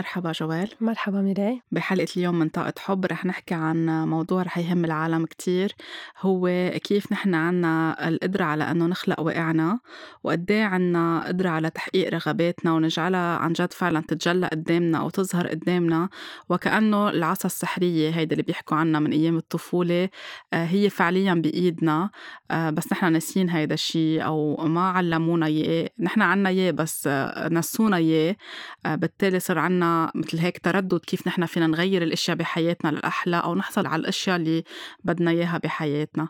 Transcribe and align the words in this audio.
مرحبا 0.00 0.32
جوال. 0.32 0.68
مرحبا 0.80 1.20
ميراي. 1.20 1.62
بحلقة 1.72 2.06
اليوم 2.16 2.38
من 2.38 2.48
طاقة 2.48 2.72
حب 2.78 3.06
رح 3.06 3.26
نحكي 3.26 3.54
عن 3.54 4.08
موضوع 4.08 4.42
رح 4.42 4.58
يهم 4.58 4.84
العالم 4.84 5.26
كتير. 5.26 5.74
هو 6.20 6.70
كيف 6.84 7.12
نحن 7.12 7.34
عنا 7.34 8.08
القدرة 8.08 8.44
على 8.44 8.70
أنه 8.70 8.86
نخلق 8.86 9.20
واقعنا 9.20 9.78
وقديه 10.24 10.64
عنا 10.64 11.24
قدرة 11.26 11.48
على 11.48 11.70
تحقيق 11.70 12.08
رغباتنا 12.14 12.72
ونجعلها 12.72 13.36
عن 13.36 13.52
جد 13.52 13.72
فعلا 13.72 14.00
تتجلى 14.00 14.46
قدامنا 14.46 14.98
أو 14.98 15.10
تظهر 15.10 15.46
قدامنا. 15.48 16.08
وكأنه 16.48 17.08
العصا 17.10 17.46
السحرية 17.46 18.10
هيدا 18.10 18.32
اللي 18.32 18.42
بيحكوا 18.42 18.76
عنها 18.76 19.00
من 19.00 19.12
أيام 19.12 19.36
الطفولة 19.36 20.08
آه، 20.52 20.64
هي 20.64 20.90
فعليا 20.90 21.34
بإيدنا. 21.34 22.10
آه، 22.50 22.70
بس 22.70 22.92
نحن 22.92 23.12
ناسيين 23.12 23.50
هيدا 23.50 23.74
الشيء 23.74 24.24
أو 24.24 24.56
ما 24.66 24.90
علمونا 24.90 25.46
إياه. 25.46 25.90
نحن 25.98 26.22
عنا 26.22 26.48
إياه 26.48 26.70
بس 26.70 27.06
آه، 27.06 27.48
نسونا 27.48 27.96
إياه. 27.96 28.36
بالتالي 28.84 29.40
صار 29.40 29.58
عنا 29.58 29.89
مثل 30.14 30.38
هيك 30.38 30.58
تردد 30.58 30.98
كيف 30.98 31.26
نحن 31.26 31.46
فينا 31.46 31.66
نغير 31.66 32.02
الإشياء 32.02 32.36
بحياتنا 32.36 32.90
للأحلى 32.90 33.36
أو 33.36 33.54
نحصل 33.54 33.86
على 33.86 34.00
الأشياء 34.00 34.36
اللي 34.36 34.64
بدنا 35.04 35.30
إياها 35.30 35.58
بحياتنا. 35.58 36.28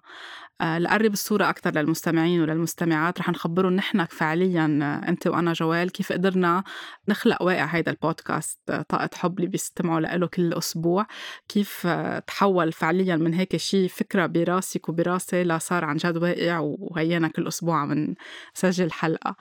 لقرب 0.60 1.12
الصورة 1.12 1.50
أكثر 1.50 1.70
للمستمعين 1.70 2.40
وللمستمعات. 2.42 3.20
رح 3.20 3.28
نخبرهم 3.28 3.72
نحن 3.72 4.04
فعليا 4.04 4.78
آه، 4.82 5.08
أنت 5.08 5.26
وأنا 5.26 5.52
جوال 5.52 5.92
كيف 5.92 6.12
قدرنا 6.12 6.64
نخلق 7.08 7.42
واقع 7.42 7.64
هيدا 7.64 7.90
البودكاست 7.90 8.58
آه، 8.70 8.82
طاقة 8.82 9.10
حب 9.14 9.38
اللي 9.38 9.50
بيستمعوا 9.50 10.00
له 10.00 10.26
كل 10.26 10.54
أسبوع. 10.54 11.06
كيف 11.48 11.86
تحول 12.26 12.72
فعليا 12.72 13.16
من 13.16 13.34
هيك 13.34 13.56
شيء 13.56 13.88
فكرة 13.88 14.26
براسك 14.26 14.88
وبراسي 14.88 15.44
لصار 15.44 15.84
عن 15.84 15.96
جد 15.96 16.16
واقع 16.16 16.58
وهينا 16.58 17.28
كل 17.28 17.48
أسبوع 17.48 17.80
عم 17.80 18.14
نسجل 18.56 18.92
حلقة. 18.92 19.36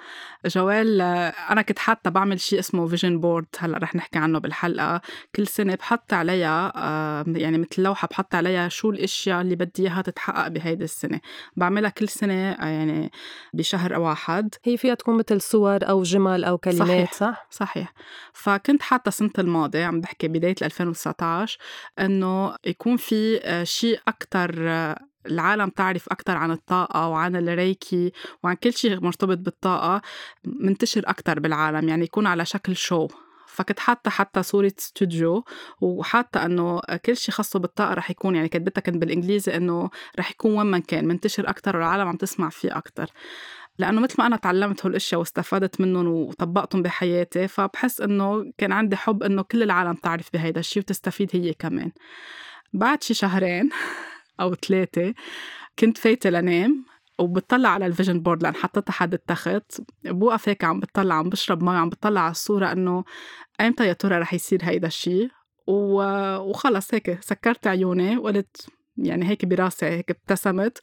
جوال 0.46 1.02
أنا 1.52 1.62
كنت 1.62 1.80
حاطة 1.80 2.10
بعمل 2.10 2.40
شيء 2.40 2.60
اسمه 2.60 2.88
vision 2.88 3.20
board 3.20 3.46
هلأ 3.60 3.78
رح 3.78 3.96
نحكي 3.96 4.20
عنه 4.20 4.40
بالحلقة. 4.40 5.02
كل 5.36 5.48
سنة 5.48 5.76
بحط 5.76 6.14
عليها 6.14 6.74
يعني 7.28 7.58
مثل 7.58 7.82
لوحة 7.82 8.08
بحط 8.12 8.36
عليها 8.36 8.68
شو 8.70 8.90
الأشياء 8.90 9.42
اللي 9.42 9.56
بدي 9.56 9.84
إياها 9.84 10.02
تتحقق 10.02 10.48
بهيدي 10.48 10.84
السنة. 10.84 11.09
السنة 11.10 11.22
بعملها 11.56 11.90
كل 11.90 12.10
سنة 12.10 12.52
آه، 12.52 12.66
يعني 12.66 13.12
بشهر 13.54 14.00
واحد. 14.00 14.56
هي 14.64 14.78
فيها 14.78 14.94
تكون 14.94 15.18
مثل 15.18 15.42
صور 15.42 15.90
أو 15.90 16.04
جمل 16.04 16.44
أو 16.44 16.58
كلمات 16.58 16.88
صحيح 16.88 17.14
صح؟ 17.14 17.48
صحيح. 17.50 17.94
فكنت 18.34 18.82
حاطة 18.82 19.10
السنة 19.10 19.32
الماضية 19.40 19.86
عم 19.86 20.02
بحكي 20.02 20.28
بداية 20.28 20.56
2019 20.62 21.58
إنه 22.00 22.56
يكون 22.66 22.98
في 22.98 23.40
آه، 23.44 23.64
شيء 23.64 24.00
أكتر 24.08 24.56
آه، 24.58 25.00
العالم 25.26 25.70
تعرف 25.70 26.10
أكتر 26.10 26.38
عن 26.38 26.52
الطاقة 26.52 27.08
وعن 27.08 27.36
الريكي 27.36 28.12
وعن 28.44 28.56
كل 28.56 28.74
شيء 28.74 29.02
مرتبط 29.02 29.38
بالطاقة 29.38 30.02
منتشر 30.46 31.04
أكتر 31.06 31.40
بالعالم. 31.40 31.90
يعني 31.90 32.04
يكون 32.04 32.28
على 32.28 32.46
شكل 32.46 32.76
شو 32.76 33.08
فكنت 33.60 33.80
حاطة 33.80 34.12
حتى 34.12 34.44
صورة 34.44 34.72
استوديو 34.80 35.44
وحاطة 35.82 36.46
إنه 36.46 36.80
كل 37.06 37.18
شيء 37.18 37.36
خاصه 37.36 37.60
بالطاقة 37.60 37.94
رح 37.94 38.12
يكون 38.12 38.36
يعني 38.36 38.50
كتبتها 38.50 38.82
كنت 38.82 38.98
بالإنجليزي 38.98 39.56
إنه 39.56 39.90
رح 40.20 40.32
يكون 40.32 40.58
وين 40.58 40.66
ما 40.66 40.80
كان 40.80 41.08
منتشر 41.08 41.50
أكثر 41.50 41.76
والعالم 41.76 42.08
عم 42.08 42.16
تسمع 42.16 42.50
فيه 42.50 42.78
أكثر 42.78 43.12
لأنه 43.78 44.02
مثل 44.02 44.16
ما 44.20 44.28
أنا 44.28 44.36
تعلمت 44.36 44.86
هالأشياء 44.86 45.20
واستفدت 45.20 45.82
منهم 45.82 46.08
وطبقتهم 46.08 46.82
بحياتي 46.82 47.48
فبحس 47.48 48.02
إنه 48.02 48.52
كان 48.58 48.72
عندي 48.72 48.96
حب 48.96 49.24
إنه 49.24 49.42
كل 49.42 49.64
العالم 49.64 49.94
تعرف 49.94 50.30
بهيدا 50.34 50.60
الشيء 50.60 50.84
وتستفيد 50.84 51.30
هي 51.34 51.54
كمان. 51.54 51.92
بعد 52.74 53.04
شي 53.04 53.14
شهرين 53.14 53.70
أو 54.42 54.56
ثلاثة 54.56 55.14
كنت 55.80 55.98
فايتة 55.98 56.30
لنام. 56.30 56.86
وبتطلع 57.20 57.70
على 57.70 57.86
ال 57.86 57.91
vision 57.91 58.20
board 58.20 58.44
لأن 58.44 58.56
حطيتها 58.56 58.94
حد 58.94 59.14
التخت 59.14 59.82
بوقف 60.06 60.50
هيك 60.50 60.64
عم 60.64 60.80
بتطلع 60.80 61.16
عم 61.16 61.30
بشرب 61.30 61.64
مي 61.64 61.78
عم 61.78 61.90
بتطلع 61.90 62.22
على 62.22 62.32
الصورة 62.32 62.72
إنه 62.72 63.04
ايمتى 63.62 63.88
يا 63.88 63.94
ترى 63.94 64.18
رح 64.18 64.34
يصير 64.34 64.60
هيدا 64.64 64.88
الشيء 64.88 65.30
وخلص 65.68 66.94
هيك 66.94 67.24
سكرت 67.24 67.68
عيوني 67.68 68.18
وقلت 68.18 68.70
يعني 68.98 69.30
هيك 69.30 69.46
براسي 69.46 69.86
هيك 69.86 70.12
ابتسمت 70.12 70.80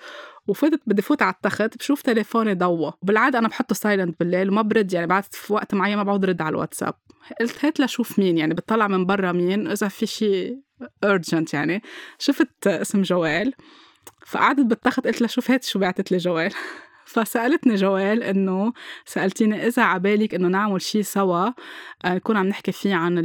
وفتت 0.46 0.80
بدي 0.86 1.02
فوت 1.02 1.22
على 1.22 1.34
التخت 1.34 1.78
بشوف 1.78 2.02
تليفوني 2.02 2.54
ضوى 2.54 2.92
بالعادة 3.02 3.38
أنا 3.38 3.48
بحطه 3.48 3.74
silent 3.74 4.20
بالليل 4.20 4.50
وما 4.50 4.62
برد 4.62 4.92
يعني 4.92 5.06
بعد 5.06 5.24
في 5.30 5.52
وقت 5.52 5.74
معين 5.74 5.96
ما 5.96 6.02
بعود 6.02 6.24
رد 6.24 6.42
على 6.42 6.48
الواتساب. 6.52 6.94
قلت 7.40 7.64
هات 7.64 7.80
لشوف 7.80 8.18
مين 8.18 8.38
يعني 8.38 8.54
بتطلع 8.54 8.88
من 8.88 9.06
برا 9.06 9.32
مين 9.32 9.66
إذا 9.66 9.88
في 9.88 10.06
شيء 10.06 10.60
urgent 11.06 11.54
يعني. 11.54 11.82
شفت 12.18 12.66
اسم 12.66 13.02
جوال. 13.02 13.52
فقعدت 14.26 14.66
بالتخت 14.66 15.06
قلت 15.06 15.20
لها 15.20 15.28
شوف 15.28 15.50
هات 15.50 15.64
شو 15.64 15.78
بعتت 15.78 16.12
لي 16.12 16.18
جوال. 16.18 16.52
فسألتني 17.06 17.74
جوال 17.74 18.22
إنه 18.22 18.72
سألتيني 19.04 19.66
إذا 19.66 19.82
عبالك 19.82 20.34
إنه 20.34 20.48
نعمل 20.48 20.82
شيء 20.82 21.02
سوا 21.02 21.50
آه، 22.04 22.14
نكون 22.14 22.36
عم 22.36 22.46
نحكي 22.46 22.72
فيه 22.72 22.94
عن 22.94 23.18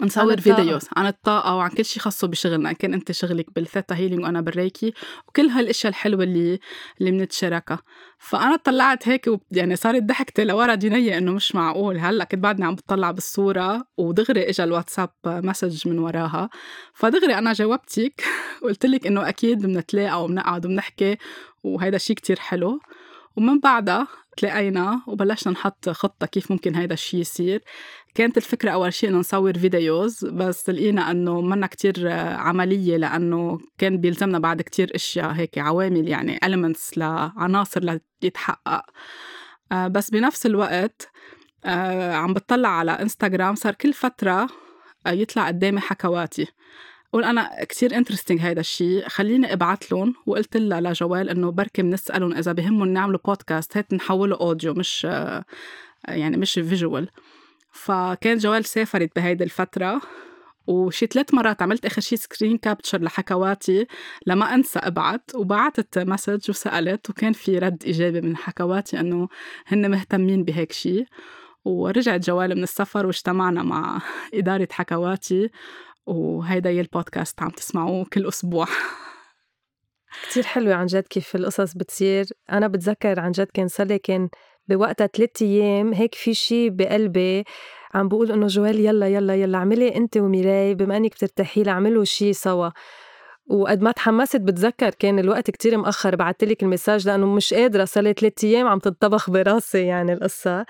نصور 0.00 0.40
videos 0.40 0.82
عن 0.96 1.06
الطاقة 1.06 1.54
وعن 1.56 1.70
كل 1.70 1.84
شيء 1.84 2.02
خاصه 2.02 2.28
بشغلنا 2.28 2.72
كان 2.72 2.94
أنت 2.94 3.12
شغلك 3.12 3.46
بال 3.54 3.65
theta 3.65 3.94
healing 3.94 4.22
وأنا 4.22 4.40
بال 4.40 4.55
Reiki 4.55 4.92
وكل 5.28 5.46
هالأشياء 5.46 5.90
الحلوة 5.90 6.24
اللي 6.24 6.58
اللي 7.00 7.10
بنتشاركها 7.10 7.78
فأنا 8.18 8.56
طلعت 8.56 9.08
هيك 9.08 9.26
و... 9.26 9.38
يعني 9.50 9.76
صارت 9.76 10.02
ضحكتي 10.02 10.44
لورا 10.44 10.74
دينيي 10.74 11.18
إنه 11.18 11.32
مش 11.32 11.54
معقول. 11.54 11.98
هلأ 11.98 12.24
كنت 12.24 12.40
بعدني 12.40 12.66
عم 12.66 12.74
بطلع 12.74 13.10
بالصورة 13.10 13.84
ودغري 13.96 14.48
اجى 14.48 14.64
الواتساب 14.64 15.10
message 15.26 15.88
من 15.88 15.98
وراها. 15.98 16.50
فدغري 16.94 17.38
أنا 17.38 17.52
جاوبتك 17.52 18.24
وقلت 18.62 18.86
لك 18.86 19.06
إنه 19.06 19.28
أكيد 19.28 19.62
بنتلاقى 19.66 20.24
وبنقعد 20.24 20.66
وبنحكي 20.66 21.16
وهيدا 21.64 21.98
شيء 21.98 22.16
كتير 22.16 22.38
حلو. 22.38 22.80
ومن 23.36 23.60
بعدها 23.60 24.06
تلاقينا 24.36 25.02
وبلشنا 25.06 25.52
نحط 25.52 25.88
خطة 25.88 26.26
كيف 26.26 26.50
ممكن 26.50 26.74
هيدا 26.74 26.94
الشيء 26.94 27.20
يصير. 27.20 27.64
كانت 28.14 28.36
الفكرة 28.36 28.70
أول 28.70 28.92
شيء 28.92 29.10
إنه 29.10 29.18
نصور 29.18 29.58
videos 29.58 30.24
بس 30.24 30.70
لقينا 30.70 31.10
إنه 31.10 31.40
منا 31.40 31.66
كتير 31.66 32.08
عملية 32.12 32.96
لأنه 32.96 33.58
كان 33.78 33.98
بيلزمنا 33.98 34.38
بعد 34.38 34.62
كتير 34.62 34.94
أشياء 34.94 35.30
هيك 35.30 35.58
عوامل 35.58 36.08
يعني 36.08 36.38
elements 36.44 36.98
لعناصر 36.98 37.98
ليتحقق. 38.22 38.84
آه، 39.72 39.88
بس 39.88 40.10
بنفس 40.10 40.46
الوقت 40.46 41.08
آه، 41.64 42.12
عم 42.14 42.34
بتطلع 42.34 42.68
على 42.68 42.92
انستغرام 42.92 43.54
صار 43.54 43.74
كل 43.74 43.92
فترة 43.92 44.48
آه، 45.06 45.10
يطلع 45.10 45.46
قدامي 45.46 45.80
حكواتي. 45.80 46.46
قول 47.14 47.24
أنا 47.24 47.64
كثير 47.64 47.96
interesting 47.96 48.40
هيدا 48.40 48.60
الشيء 48.60 49.08
خليني 49.08 49.52
أبعث 49.52 49.92
لهم 49.92 50.14
وقلت 50.26 50.56
لها 50.56 50.80
لجوال 50.80 51.28
إنه 51.28 51.50
بركي 51.50 51.82
بنسألهم 51.82 52.34
إذا 52.34 52.52
بهمهم 52.52 52.88
نعملوا 52.88 53.20
بودكاست 53.24 53.76
هيك 53.76 53.92
نحوله 53.92 54.36
audio 54.36 54.74
مش 54.74 55.04
يعني 56.08 56.36
مش 56.36 56.52
visual 56.52 57.08
فكان 57.72 58.38
جوال 58.38 58.64
سافرت 58.64 59.10
بهيدي 59.16 59.44
الفترة. 59.44 60.00
وشي 60.66 61.06
ثلاث 61.06 61.34
مرات 61.34 61.62
عملت 61.62 61.86
آخر 61.86 62.00
شي 62.00 62.16
screen 62.16 62.58
capture 62.58 63.02
لحكواتي 63.02 63.86
لما 64.26 64.54
أنسى 64.54 64.78
ابعت 64.78 65.30
وبعتت 65.34 65.98
مسج 65.98 66.50
وسألت 66.50 67.10
وكان 67.10 67.32
في 67.32 67.58
رد 67.58 67.84
إيجابي 67.84 68.20
من 68.20 68.36
حكواتي 68.36 69.00
إنه 69.00 69.28
هن 69.66 69.90
مهتمين 69.90 70.44
بهيك 70.44 70.72
شي. 70.72 71.04
ورجعت 71.64 72.26
جوال 72.26 72.56
من 72.56 72.62
السفر 72.62 73.06
واجتمعنا 73.06 73.62
مع 73.62 74.02
إدارة 74.34 74.68
حكواتي. 74.70 75.50
وهيدا 76.06 76.70
هي 76.70 76.80
البودكاست 76.80 77.42
عم 77.42 77.50
تسمعوه 77.50 78.04
كل 78.12 78.28
أسبوع. 78.28 78.66
كتير 80.30 80.42
حلوة 80.42 80.74
عن 80.74 80.86
جد 80.86 81.02
كيف 81.02 81.36
القصص 81.36 81.74
بتصير. 81.74 82.26
أنا 82.52 82.68
بتذكر 82.68 83.20
عن 83.20 83.30
جد 83.30 83.46
كان 83.54 83.68
صار 83.68 83.86
لي 83.86 83.98
كان 83.98 84.28
بوقتها 84.68 85.06
ثلاث 85.06 85.42
أيام 85.42 85.92
هيك 85.92 86.14
في 86.14 86.34
شي 86.34 86.70
بقلبي 86.70 87.44
عم 87.94 88.08
بقول 88.08 88.32
إنه 88.32 88.46
جوال 88.46 88.80
يلا 88.80 89.08
يلا 89.08 89.34
يلا 89.34 89.58
اعملي 89.58 89.96
أنت 89.96 90.16
وميراي 90.16 90.74
بما 90.74 90.96
إنك 90.96 91.10
بترتاحي 91.10 91.62
لي 91.62 91.70
اعملوا 91.70 92.04
شي 92.04 92.32
سوا. 92.32 92.70
وقد 93.46 93.82
ما 93.82 93.92
تحمست 93.92 94.36
بتذكر 94.36 94.90
كان 94.90 95.18
الوقت 95.18 95.50
كتير 95.50 95.76
مأخر 95.78 96.16
بعت 96.16 96.44
لك 96.44 96.62
المساج 96.62 97.08
لأنه 97.08 97.26
مش 97.26 97.54
قادرة 97.54 97.84
صار 97.84 98.04
لي 98.04 98.12
ثلاث 98.12 98.44
أيام 98.44 98.66
عم 98.66 98.78
تتطبخ 98.78 99.30
براسي 99.30 99.86
يعني 99.86 100.12
القصة. 100.12 100.66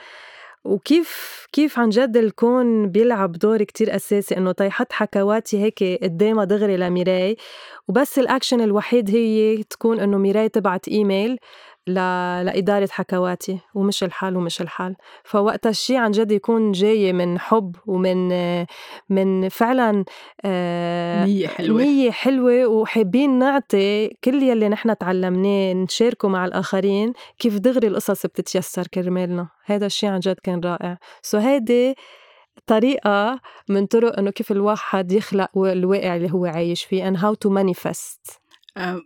وكيف 0.64 1.46
كيف 1.52 1.78
عن 1.78 1.88
جد 1.88 2.16
الكون 2.16 2.90
بيلعب 2.90 3.32
دور 3.32 3.62
كتير 3.62 3.96
أساسي 3.96 4.37
إنه 4.37 4.52
تيحط 4.52 4.93
حكواتي 4.93 5.62
هيك 5.62 5.84
قدامها 6.02 6.44
دغري 6.44 6.76
لميراي 6.76 7.37
وبس 7.88 8.19
الأكشن 8.19 8.61
الوحيد 8.61 9.11
هي 9.11 9.62
تكون 9.62 10.00
إنه 10.00 10.19
ميراي 10.19 10.49
تبعت 10.49 10.88
إيميل. 10.88 11.38
ل... 11.86 11.94
لإدارة 12.44 12.88
حكواتي 12.90 13.58
ومش 13.75 14.04
الحال 14.04 14.36
ومش 14.36 14.60
الحال. 14.60 14.96
فوقتها 15.25 15.70
الشي 15.70 15.96
عن 15.96 16.10
جد 16.10 16.32
يكون 16.32 16.72
جاي 16.72 17.12
من 17.12 17.38
حب 17.38 17.76
ومن 17.86 18.28
من 19.08 19.48
فعلا 19.48 20.04
آه، 20.44 21.25
نية 21.25 21.46
حلوة. 21.46 21.82
نية 21.82 22.10
حلوة 22.10 22.66
وحابين 22.66 23.38
نعطي 23.38 24.08
كل 24.25 24.42
يلي 24.42 24.69
نحن 24.69 24.98
تعلمناه 24.98 25.72
نشاركه 25.72 26.28
مع 26.28 26.44
الآخرين 26.44 27.12
كيف 27.38 27.58
دغري 27.58 27.86
القصص 27.86 28.26
بتتيسر 28.26 28.86
كرمالنا. 28.86 29.48
هذا 29.64 29.86
الشي 29.86 30.06
عن 30.06 30.20
جد 30.20 30.36
كان 30.42 30.60
رائع. 30.60 30.98
so 31.23 31.38
هيدي 31.38 31.94
طريقة 32.66 33.40
من 33.69 33.86
طرق 33.86 34.19
إنه 34.19 34.31
كيف 34.31 34.52
الواحد 34.52 35.12
يخلق 35.12 35.58
الواقع 35.58 36.16
اللي 36.16 36.32
هو 36.32 36.46
عايش 36.46 36.84
فيه 36.84 37.10
and 37.10 37.16
how 37.16 37.34
to 37.44 37.50
manifest. 37.50 38.44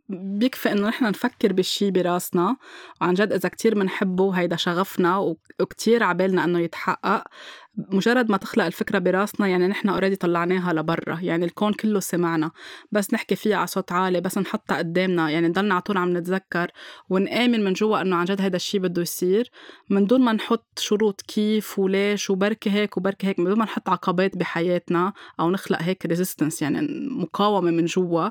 بيكفي 0.09 0.73
إنه 0.73 0.89
نحن 0.89 1.05
نفكر 1.05 1.53
بالشي 1.53 1.91
براسنا. 1.91 2.57
وعن 3.01 3.15
جد 3.15 3.33
إذا 3.33 3.49
كتير 3.49 3.75
بنحبه 3.75 4.31
هيدا 4.33 4.57
شغفنا 4.57 5.35
وكتير 5.61 6.03
عبالنا 6.03 6.45
إنه 6.45 6.61
يتحقق. 6.61 7.25
مجرد 7.79 8.31
ما 8.31 8.37
تخلق 8.37 8.65
الفكرة 8.65 8.99
براسنا 8.99 9.47
يعني 9.47 9.69
نحن 9.69 9.89
already 9.89 10.17
طلعناها 10.17 10.73
لبرا 10.73 11.19
يعني 11.23 11.45
الكون 11.45 11.73
كله 11.73 12.01
سمعنا. 12.01 12.51
بس 12.93 13.15
نحكي 13.15 13.37
فيها 13.37 13.57
على 13.57 13.67
صوت 13.67 13.93
عالي 13.93 14.21
بس 14.21 14.39
نحطها 14.39 14.79
قدامنا 14.79 15.31
يعني 15.31 15.49
نضلنا 15.49 15.75
على 15.75 15.83
طول 15.83 15.97
عم 15.97 16.17
نتذكر 16.17 16.71
ونآمن 17.11 17.65
من 17.65 17.73
جوا 17.73 18.01
إنه 18.01 18.17
عن 18.17 18.25
جد 18.25 18.41
هذا 18.41 18.57
الشيء 18.57 18.81
بده 18.81 19.03
يصير. 19.03 19.51
من 19.91 20.07
دون 20.07 20.21
ما 20.21 20.33
نحط 20.33 20.79
شروط 20.79 21.21
كيف 21.21 21.79
وليش 21.79 22.31
وبركي 22.31 22.71
هيك 22.71 22.97
وبركي 22.97 23.27
هيك 23.27 23.39
من 23.39 23.45
دون 23.45 23.59
ما 23.59 23.65
نحط 23.65 23.89
عقبات 23.89 24.37
بحياتنا 24.37 25.13
أو 25.41 25.51
نخلق 25.51 25.83
هيك 25.83 26.07
resistance 26.07 26.63
يعني 26.63 26.89
مقاومة 27.11 27.71
من 27.71 27.85
جوا 27.85 28.29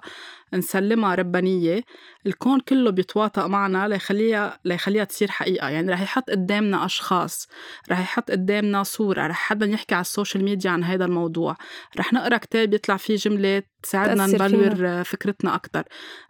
نسلمها 0.53 1.15
ربانية 1.15 1.83
الكون 2.25 2.59
كله 2.59 2.89
بيتواطأ 2.91 3.47
معنا 3.47 3.87
ليخليها 3.87 4.59
ليخليها 4.65 5.03
تصير 5.03 5.31
حقيقة. 5.31 5.69
يعني 5.69 5.91
رح 5.91 6.01
يحط 6.01 6.29
قدامنا 6.29 6.85
أشخاص 6.85 7.47
رح 7.91 7.99
يحط 7.99 8.31
قدامنا 8.31 8.83
صورة 8.83 9.27
رح 9.27 9.36
حدا 9.37 9.65
يحكي 9.65 9.95
على 9.95 10.01
ال 10.01 10.07
social 10.07 10.43
media 10.43 10.71
عن 10.71 10.83
هذا 10.83 11.05
الموضوع. 11.05 11.57
رح 11.97 12.13
نقرأ 12.13 12.37
كتاب 12.37 12.73
يطلع 12.73 12.97
فيه 12.97 13.15
جملة 13.15 13.63
تساعدنا 13.83 14.25
نبلور. 14.25 15.03
فكرتنا 15.03 15.55
أكتر. 15.55 15.83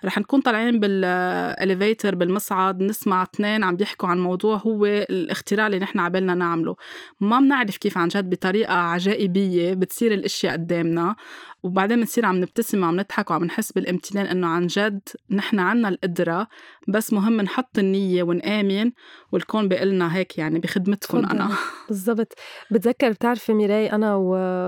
رح 0.06 0.18
نكون 0.18 0.42
طالعين 0.42 0.80
بال 0.80 1.07
elevator 1.07 2.16
بالمصعد 2.16 2.82
نسمع 2.82 3.24
اثنين 3.24 3.64
عم 3.64 3.76
بيحكوا 3.76 4.10
عن 4.10 4.20
موضوع 4.20 4.56
هو 4.58 4.86
الاختراع 4.86 5.68
اللي 5.68 5.80
نحن 5.80 6.00
عبالنا 6.00 6.36
نعمله. 6.36 6.76
ما 7.20 7.40
بنعرف 7.40 7.78
كيف 7.78 7.98
عن 7.98 8.08
جد 8.08 8.30
بطريقة 8.30 8.74
عجائبية 8.74 9.74
بتصير 9.74 10.14
الأشياء 10.14 10.54
قدامنا 10.54 11.16
وبعدين 11.64 12.00
بنصير 12.00 12.26
عم 12.26 12.36
نبتسم 12.36 12.84
وعم 12.84 13.00
نضحك 13.00 13.32
وعم 13.32 13.44
نحس 13.44 13.72
بالامتنان 13.72 14.26
إنه 14.26 14.48
عن 14.48 14.68
جد 14.68 15.00
نحن 15.30 15.60
عنا 15.60 15.90
القدرة 15.90 16.48
بس 16.88 17.14
مهم 17.14 17.42
نحط 17.42 17.80
النية 17.80 18.24
ونآمن 18.24 18.92
والكون 19.32 19.68
بيقلنا 19.68 20.16
هيك 20.16 20.38
يعني 20.38 20.60
بخدمتكم 20.60 21.18
أنا. 21.18 21.50
بالضبط. 21.90 22.34
بتذكر 22.72 23.12
بتعرفي 23.12 23.54
ميراي 23.54 23.92
أنا 23.92 24.16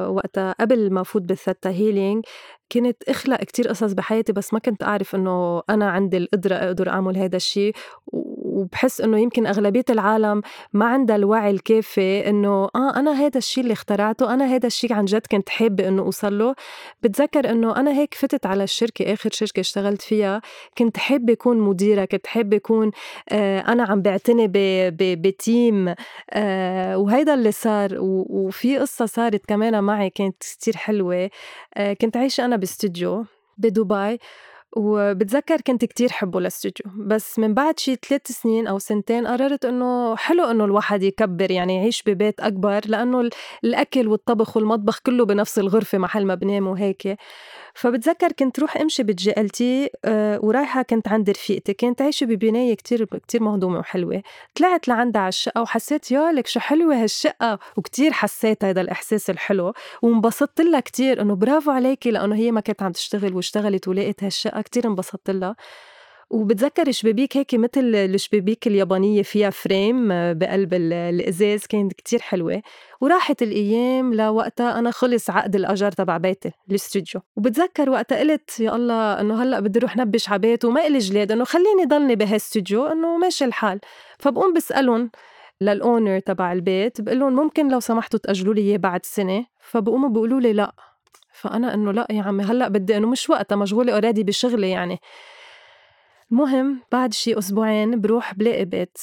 وقتها 0.07 0.55
قبل 0.59 0.93
ما 0.93 1.03
فوت 1.03 1.21
بال 1.21 1.35
theta 1.35 1.69
healing 1.69 2.25
كنت 2.71 3.03
أخلق 3.03 3.43
كتير 3.43 3.67
قصص 3.67 3.93
بحياتي 3.93 4.33
بس 4.33 4.53
ما 4.53 4.59
كنت 4.59 4.83
أعرف 4.83 5.15
إنه 5.15 5.61
أنا 5.69 5.89
عندي 5.89 6.17
القدرة 6.17 6.55
أقدر 6.55 6.89
أعمل 6.89 7.17
هذا 7.17 7.35
الشيء 7.35 7.73
وبحس 8.49 9.01
إنه 9.01 9.19
يمكن 9.19 9.47
أغلبية 9.47 9.85
العالم 9.89 10.41
ما 10.73 10.85
عندها 10.85 11.15
الوعي 11.15 11.51
الكافي 11.51 12.29
إنه 12.29 12.69
آه 12.75 12.95
أنا 12.95 13.11
هذا 13.11 13.37
الشيء 13.37 13.63
اللي 13.63 13.73
اخترعته 13.73 14.33
أنا 14.33 14.45
هذا 14.45 14.67
الشيء 14.67 14.93
عن 14.93 15.05
جد 15.05 15.27
كنت 15.31 15.49
حابة 15.49 15.87
إنه 15.87 16.01
أوصل 16.01 16.37
له. 16.37 16.55
بتذكر 17.03 17.49
إنه 17.49 17.75
أنا 17.75 17.91
هيك 17.91 18.13
فتت 18.13 18.45
على 18.45 18.63
الشركة 18.63 19.13
آخر 19.13 19.29
شركة 19.33 19.59
اشتغلت 19.59 20.01
فيها. 20.01 20.41
كنت 20.77 20.97
حابة 20.97 21.33
أكون 21.33 21.57
مديرة 21.59 22.05
كنت 22.05 22.27
حابة 22.27 22.57
أكون 22.57 22.91
آه 23.29 23.59
أنا 23.59 23.83
عم 23.83 24.01
بعتني 24.01 24.47
بتيم 25.15 25.95
آه 26.31 26.97
وهيدا 26.97 27.33
اللي 27.33 27.51
صار. 27.51 27.95
وفي 27.99 28.77
قصة 28.77 29.05
صارت 29.05 29.45
كمان 29.45 29.83
معي 29.83 30.09
كانت 30.09 30.37
كتير 30.39 30.77
حلوة. 30.77 31.29
آه 31.77 31.93
كنت 31.93 32.17
عايشة 32.17 32.45
أنا 32.45 32.55
باستوديو 32.55 33.25
بدبي. 33.57 34.19
وبتذكر 34.77 35.61
كنت 35.61 35.85
كتير 35.85 36.09
حبه 36.09 36.39
الاستوديو 36.39 36.85
بس 36.97 37.39
من 37.39 37.53
بعد 37.53 37.79
شي 37.79 37.95
ثلاث 37.95 38.27
سنين 38.27 38.67
أو 38.67 38.79
سنتين 38.79 39.27
قررت 39.27 39.65
إنه 39.65 40.15
حلو 40.15 40.43
إنه 40.43 40.65
الواحد 40.65 41.03
يكبر 41.03 41.51
يعني 41.51 41.75
يعيش 41.75 42.03
ببيت 42.03 42.39
أكبر 42.39 42.81
لأنه 42.85 43.29
الأكل 43.63 44.07
والطبخ 44.07 44.57
والمطبخ 44.57 44.99
كله 44.99 45.25
بنفس 45.25 45.59
الغرفة 45.59 45.97
محل 45.97 46.25
ما 46.25 46.35
بنام 46.35 46.67
وهيك. 46.67 47.17
فبتذكر 47.73 48.31
كنت 48.31 48.59
روح 48.59 48.77
امشي 48.77 49.03
بال 49.03 49.31
JLT 49.41 49.89
آه، 50.05 50.39
ورايحة 50.43 50.81
كنت 50.81 51.07
عند 51.07 51.29
رفيقتي 51.29 51.73
كانت 51.73 52.01
عايشة 52.01 52.25
ببناية 52.25 52.75
كتير 52.75 53.05
كتير 53.05 53.43
مهضومة 53.43 53.79
وحلوة. 53.79 54.21
طلعت 54.55 54.87
لعندها 54.87 55.21
على 55.21 55.29
الشقة 55.29 55.61
وحسيت 55.61 56.11
يا 56.11 56.31
لك 56.31 56.47
شو 56.47 56.59
حلوة 56.59 57.03
هالشقة. 57.03 57.59
وكتير 57.77 58.11
حسيت 58.11 58.65
هذا 58.65 58.81
الإحساس 58.81 59.29
الحلو 59.29 59.73
وانبسطت 60.01 60.61
لها 60.61 60.79
كتير 60.79 61.21
إنه 61.21 61.35
برافو 61.35 61.71
عليكي 61.71 62.11
لأنه 62.11 62.35
هي 62.35 62.51
ما 62.51 62.61
كانت 62.61 62.83
عم 62.83 62.91
تشتغل 62.91 63.33
واشتغلت 63.33 63.87
ولقيت 63.87 64.23
هالشقة 64.23 64.61
كتير 64.61 64.87
انبسطت 64.87 65.29
لها. 65.29 65.55
وبتذكر 66.29 66.91
شبابيك 66.91 67.37
هيك 67.37 67.55
مثل 67.55 67.95
الشبابيك 67.95 68.67
اليابانية 68.67 69.21
فيها 69.21 69.49
فريم 69.49 70.11
آه، 70.11 70.33
بقلب 70.33 70.73
الإزاز 70.73 71.65
كانت 71.65 71.93
كتير 71.93 72.19
حلوة. 72.19 72.61
وراحت 73.01 73.41
الأيام 73.41 74.13
لوقتها 74.13 74.79
أنا 74.79 74.91
خلص 74.91 75.29
عقد 75.29 75.55
الأجار 75.55 75.91
تبع 75.91 76.17
بيتي 76.17 76.51
الاستوديو. 76.69 77.21
وبتذكر 77.35 77.89
وقتها 77.89 78.19
قلت 78.19 78.59
يا 78.59 78.75
الله 78.75 79.21
إنه 79.21 79.43
هلأ 79.43 79.59
بدي 79.59 79.79
أروح 79.79 79.97
نبش 79.97 80.29
على 80.29 80.39
بيت 80.39 80.65
وما 80.65 80.87
إلي 80.87 80.97
جلاد 80.97 81.31
إنه 81.31 81.43
خليني 81.43 81.85
ضلني 81.87 82.15
بهالاستوديو 82.15 82.85
إنه 82.85 83.17
ماشي 83.17 83.45
الحال. 83.45 83.79
فبقوم 84.19 84.53
بسألهم 84.53 85.11
للأونر 85.61 86.19
تبع 86.19 86.51
البيت 86.53 87.01
بقول 87.01 87.19
لهم 87.19 87.35
ممكن 87.35 87.67
لو 87.71 87.79
سمحتوا 87.79 88.19
تأجلوا 88.19 88.53
لي 88.53 88.61
إياه 88.61 88.77
بعد 88.77 89.05
سنة؟ 89.05 89.45
فبقوموا 89.59 90.09
بيقولوا 90.09 90.39
لي 90.39 90.53
لأ. 90.53 90.73
فأنا 91.33 91.73
إنه 91.73 91.91
لأ 91.91 92.07
يا 92.09 92.21
عمي 92.21 92.43
هلأ 92.43 92.67
بدي 92.67 92.97
إنه 92.97 93.07
مش 93.07 93.29
وقتها 93.29 93.55
مشغولة 93.55 93.93
أوريدي 93.93 94.23
بشغلي 94.23 94.69
يعني. 94.69 94.99
المهم 96.31 96.81
بعد 96.91 97.13
شي 97.13 97.37
أسبوعين 97.37 98.01
بروح 98.01 98.33
بلاقي 98.33 98.65
بيت 98.65 98.97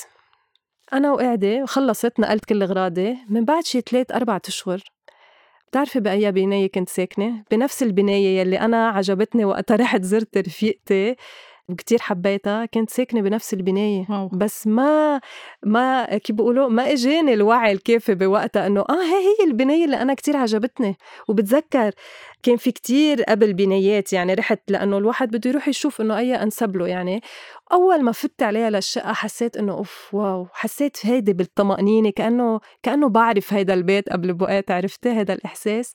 أنا 0.93 1.13
وقاعدة 1.13 1.67
خلصت 1.67 2.21
نقلت 2.21 2.45
كل 2.45 2.63
أغراضي 2.63 3.17
من 3.29 3.45
بعد 3.45 3.65
شي 3.65 3.81
ثلاث 3.81 4.13
أربعة 4.13 4.43
أشهر 4.49 4.83
بتعرفي 5.69 6.01
بأي 6.01 6.33
بناية 6.33 6.71
كنت 6.71 6.89
ساكنة؟ 6.89 7.45
بنفس 7.51 7.83
البناية 7.83 8.41
يلي 8.41 8.61
أنا 8.61 8.89
عجبتني 8.89 9.45
وقتها 9.45 9.77
رحت 9.83 10.03
زرت 10.03 10.39
رفيقتي 10.39 11.17
وكتير 11.69 11.99
حبيتها 12.01 12.67
كنت 12.67 12.91
ساكنة 12.91 13.21
بنفس 13.21 13.55
البناية 13.55 14.07
واو. 14.11 14.29
بس 14.29 14.67
ما 14.67 15.21
ما 15.63 16.05
كيف 16.19 16.37
بيقولوا 16.37 16.69
ما 16.69 16.93
إجاني 16.93 17.35
الوعي 17.35 17.73
الكافي 17.73 18.15
بوقتها 18.15 18.67
إنه 18.67 18.81
آه 18.81 19.03
هي 19.03 19.41
هي 19.41 19.47
البناية 19.47 19.85
اللي 19.85 19.97
أنا 20.03 20.15
كتير 20.15 20.37
عجبتني 20.37 20.97
وبتذكر 21.29 21.93
كان 22.43 22.57
في 22.57 22.73
كتير 22.73 23.23
قبل 23.23 23.53
بنايات 23.53 24.13
يعني 24.13 24.35
رحت 24.35 24.61
لأنه 24.69 24.99
الواحد 24.99 25.31
بده 25.31 25.51
يروح 25.51 25.69
يشوف 25.69 26.01
إنه 26.01 26.19
أي 26.19 26.43
أنسب 26.43 26.77
له 26.77 26.87
يعني. 26.87 27.23
أول 27.73 28.03
ما 28.03 28.13
فت 28.13 28.43
عليها 28.43 28.71
للشقة 28.71 29.13
حسيت 29.13 29.57
إنه 29.57 29.73
أوف 29.73 30.15
واو 30.15 30.47
حسيت 30.53 31.07
هيدي 31.07 31.33
بالطمأنينة 31.33 32.11
كأنه 32.11 32.61
كأنه 32.83 33.09
بعرف 33.09 33.53
هيدا 33.53 33.75
البيت 33.75 34.09
قبل 34.09 34.33
بوقت 34.35 34.71
عرفتي 34.71 35.09
هذا 35.09 35.33
الإحساس. 35.35 35.93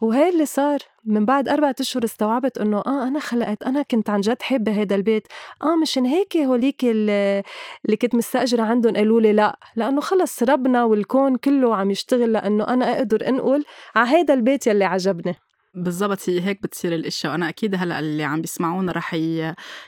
وهي 0.00 0.28
اللي 0.28 0.46
صار 0.46 0.78
من 1.04 1.24
بعد 1.24 1.48
أربعة 1.48 1.74
أشهر 1.80 2.04
استوعبت 2.04 2.58
إنه 2.58 2.78
آه 2.78 3.08
أنا 3.08 3.20
خلقت 3.20 3.62
أنا 3.62 3.82
كنت 3.82 4.10
عن 4.10 4.20
جد 4.20 4.42
حابة 4.42 4.82
هذا 4.82 4.94
البيت. 4.96 5.26
آه 5.62 5.76
مشان 5.76 6.06
هيك 6.06 6.36
هوليك 6.36 6.84
اللي 6.84 7.96
كنت 8.02 8.14
مستأجرة 8.14 8.62
عندهم 8.62 8.96
قالوا 8.96 9.20
لي 9.20 9.32
لأ 9.32 9.58
لأنه 9.76 10.00
خلص 10.00 10.42
ربنا 10.42 10.84
والكون 10.84 11.36
كله 11.36 11.76
عم 11.76 11.90
يشتغل 11.90 12.32
لأنه 12.32 12.64
أنا 12.68 12.96
أقدر 12.96 13.28
أنقل 13.28 13.64
على 13.96 14.08
هذا 14.08 14.34
البيت 14.34 14.66
يلي 14.66 14.84
عجبني. 14.84 15.36
بالضبط 15.74 16.28
هي 16.28 16.40
هيك 16.40 16.62
بتصير 16.62 16.94
الإشياء 16.94 17.32
وأنا 17.32 17.48
أكيد 17.48 17.74
هلأ 17.74 17.98
اللي 17.98 18.24
عم 18.24 18.40
بيسمعونا 18.40 18.92
رح 18.92 19.14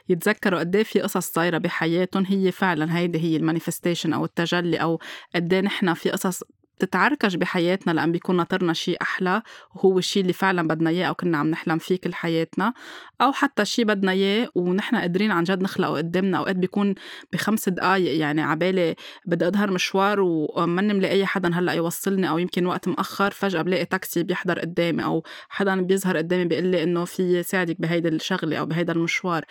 يتذكروا 0.08 0.60
قد 0.60 0.76
إيه 0.76 0.82
في 0.82 1.00
قصص 1.00 1.32
صايرة 1.32 1.58
بحياتهم 1.58 2.24
هي 2.26 2.52
فعلا 2.52 2.98
هيدي 2.98 3.18
هي 3.20 3.36
المانيفستيشن 3.36 4.12
أو 4.12 4.24
التجلي 4.24 4.76
أو 4.76 5.00
قد 5.34 5.52
إيه 5.52 5.60
نحن 5.60 5.94
في 5.94 6.10
قصص 6.10 6.42
تتعركش 6.78 7.34
بحياتنا 7.34 7.92
لأن 7.92 8.12
بيكون 8.12 8.36
ناطرنا 8.36 8.72
شيء 8.72 8.96
أحلى 9.02 9.42
وهو 9.74 9.98
الشيء 9.98 10.22
اللي 10.22 10.32
فعلا 10.32 10.68
بدنا 10.68 10.90
إياه 10.90 11.06
أو 11.06 11.14
كنا 11.14 11.38
عم 11.38 11.50
نحلم 11.50 11.78
فيه 11.78 11.96
كل 11.96 12.14
حياتنا. 12.14 12.72
أو 13.20 13.32
حتى 13.32 13.64
شيء 13.64 13.84
بدنا 13.84 14.12
إياه 14.12 14.48
ونحن 14.54 14.96
قادرين 14.96 15.30
عن 15.30 15.44
جد 15.44 15.62
نخلقه 15.62 15.96
قدامنا. 15.96 16.38
أوقات 16.38 16.56
بيكون 16.56 16.94
بخمس 17.32 17.68
دقايق 17.68 18.18
يعني 18.20 18.42
عبالي 18.42 18.94
بدي 19.26 19.48
أظهر 19.48 19.70
مشوار 19.70 20.20
وماني 20.20 20.94
ملاقي 20.94 21.26
حدا 21.26 21.54
هلأ 21.54 21.72
يوصلني 21.72 22.28
أو 22.28 22.38
يمكن 22.38 22.66
وقت 22.66 22.88
مأخر 22.88 23.30
فجأة 23.30 23.62
بلاقي 23.62 23.84
تاكسي 23.84 24.22
بيحضر 24.22 24.58
قدامي 24.58 25.04
أو 25.04 25.22
حدا 25.48 25.80
بيظهر 25.82 26.16
قدامي 26.16 26.44
بيقول 26.44 26.64
لي 26.66 26.82
إنه 26.82 27.04
في 27.04 27.42
ساعدك 27.42 27.80
بهيدي 27.80 28.08
الشغلة 28.08 28.56
أو 28.56 28.66
بهيدا 28.66 28.92
المشوار. 28.92 29.44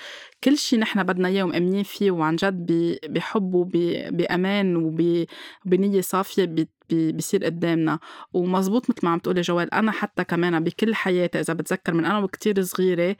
كل 0.43 0.57
شيء 0.57 0.79
نحن 0.79 1.03
بدنا 1.03 1.27
إياه 1.27 1.43
ومأمنين 1.43 1.83
فيه 1.83 2.11
وعن 2.11 2.35
جد 2.35 2.97
بحب 3.09 3.53
وبأمان 3.53 4.75
وبنية 4.75 6.01
صافية 6.01 6.45
بيصير 6.89 7.45
قدامنا. 7.45 7.99
ومزبوط 8.33 8.89
مثل 8.89 8.99
ما 9.03 9.09
عم 9.09 9.19
تقولي 9.19 9.41
جوال 9.41 9.73
أنا 9.73 9.91
حتى 9.91 10.23
كمان 10.23 10.63
بكل 10.63 10.95
حياتي 10.95 11.39
إذا 11.39 11.53
بتذكر 11.53 11.93
من 11.93 12.05
أنا 12.05 12.19
وكتير 12.19 12.61
صغيرة 12.61 13.15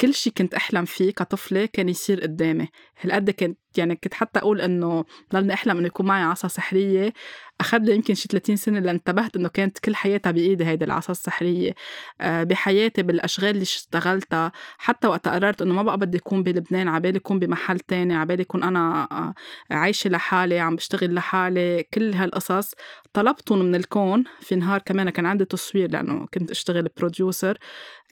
كل 0.00 0.14
شيء 0.14 0.32
كنت 0.32 0.54
أحلم 0.54 0.84
فيه 0.84 1.10
كطفلة 1.10 1.66
كان 1.66 1.88
يصير 1.88 2.20
قدامي. 2.20 2.68
هالقد 3.00 3.30
كنت 3.30 3.58
يعني 3.78 3.96
كنت 3.96 4.14
حتى 4.14 4.38
أقول 4.40 4.60
إنه 4.60 5.04
ضلني 5.32 5.54
أحلم 5.54 5.78
إنه 5.78 5.86
يكون 5.86 6.06
معي 6.06 6.22
عصا 6.22 6.48
سحرية. 6.48 7.12
أخذ 7.60 7.78
لي 7.78 7.94
يمكن 7.94 8.14
شي 8.14 8.28
30 8.28 8.56
سنة 8.56 8.78
لانتبهت 8.78 9.36
إنه 9.36 9.48
كانت 9.48 9.78
كل 9.78 9.94
حياتها 9.96 10.30
بإيدي 10.30 10.64
هيدي 10.66 10.84
العصا 10.84 11.12
السحرية. 11.12 11.74
آه، 12.20 12.42
بحياتي 12.44 13.02
بالأشغال 13.02 13.50
اللي 13.50 13.62
اشتغلتها 13.62 14.52
حتى 14.78 15.08
وقت 15.08 15.28
قررت 15.28 15.62
إنه 15.62 15.74
ما 15.74 15.82
بقى 15.82 15.98
بدي 15.98 16.18
اكون 16.18 16.42
بلبنان 16.42 16.88
عبالي 16.88 17.18
اكون 17.18 17.38
بمحل 17.38 17.78
تاني 17.80 18.14
عبالي 18.14 18.42
اكون 18.42 18.62
أنا 18.62 19.08
آه، 19.12 19.34
عايشة 19.74 20.10
لحالي 20.10 20.58
عم 20.58 20.76
بشتغل 20.76 21.14
لحالي 21.14 21.82
كل 21.94 22.14
هالقصص. 22.14 22.74
طلبتهم 23.12 23.58
من 23.58 23.74
الكون 23.74 24.24
في 24.40 24.56
نهار 24.56 24.80
كمان 24.80 25.10
كان 25.10 25.26
عندي 25.26 25.44
تصوير 25.44 25.90
لأنه 25.90 26.26
كنت 26.34 26.50
أشتغل 26.50 26.88
producer 26.96 27.58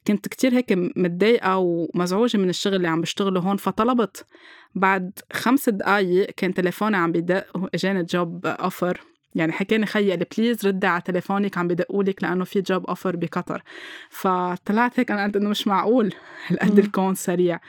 كنت 0.06 0.28
كتير 0.28 0.54
هيك 0.54 0.72
متضايقة 0.72 1.58
ومزعوجة 1.58 2.38
من 2.38 2.48
الشغل 2.48 2.74
اللي 2.74 2.88
عم 2.88 3.00
بشتغله 3.00 3.40
هون 3.40 3.56
فطلبت 3.56 4.26
بعد 4.74 5.18
خمس 5.32 5.68
دقايق 5.68 6.30
كان 6.30 6.54
تليفوني 6.54 6.96
عم 6.96 7.12
بدق 7.12 7.46
إجاني 7.74 8.02
job 8.02 8.46
offer 8.46 9.00
يعني 9.34 9.52
حكاني 9.52 9.86
خيي 9.86 10.10
قال 10.10 10.26
please 10.38 10.66
ردي 10.66 10.86
على 10.86 11.02
تليفونك 11.02 11.58
عم 11.58 11.68
بدقولك 11.68 12.22
لأنه 12.22 12.44
في 12.44 12.60
job 12.60 12.86
offer 12.86 13.16
بقطر. 13.16 13.62
فطلعت 14.10 15.00
هيك 15.00 15.10
أنا 15.10 15.24
قلت 15.24 15.36
إنه 15.36 15.50
مش 15.50 15.66
معقول 15.66 16.14
هالقد 16.46 16.78
الكون 16.78 17.14
سريع. 17.14 17.60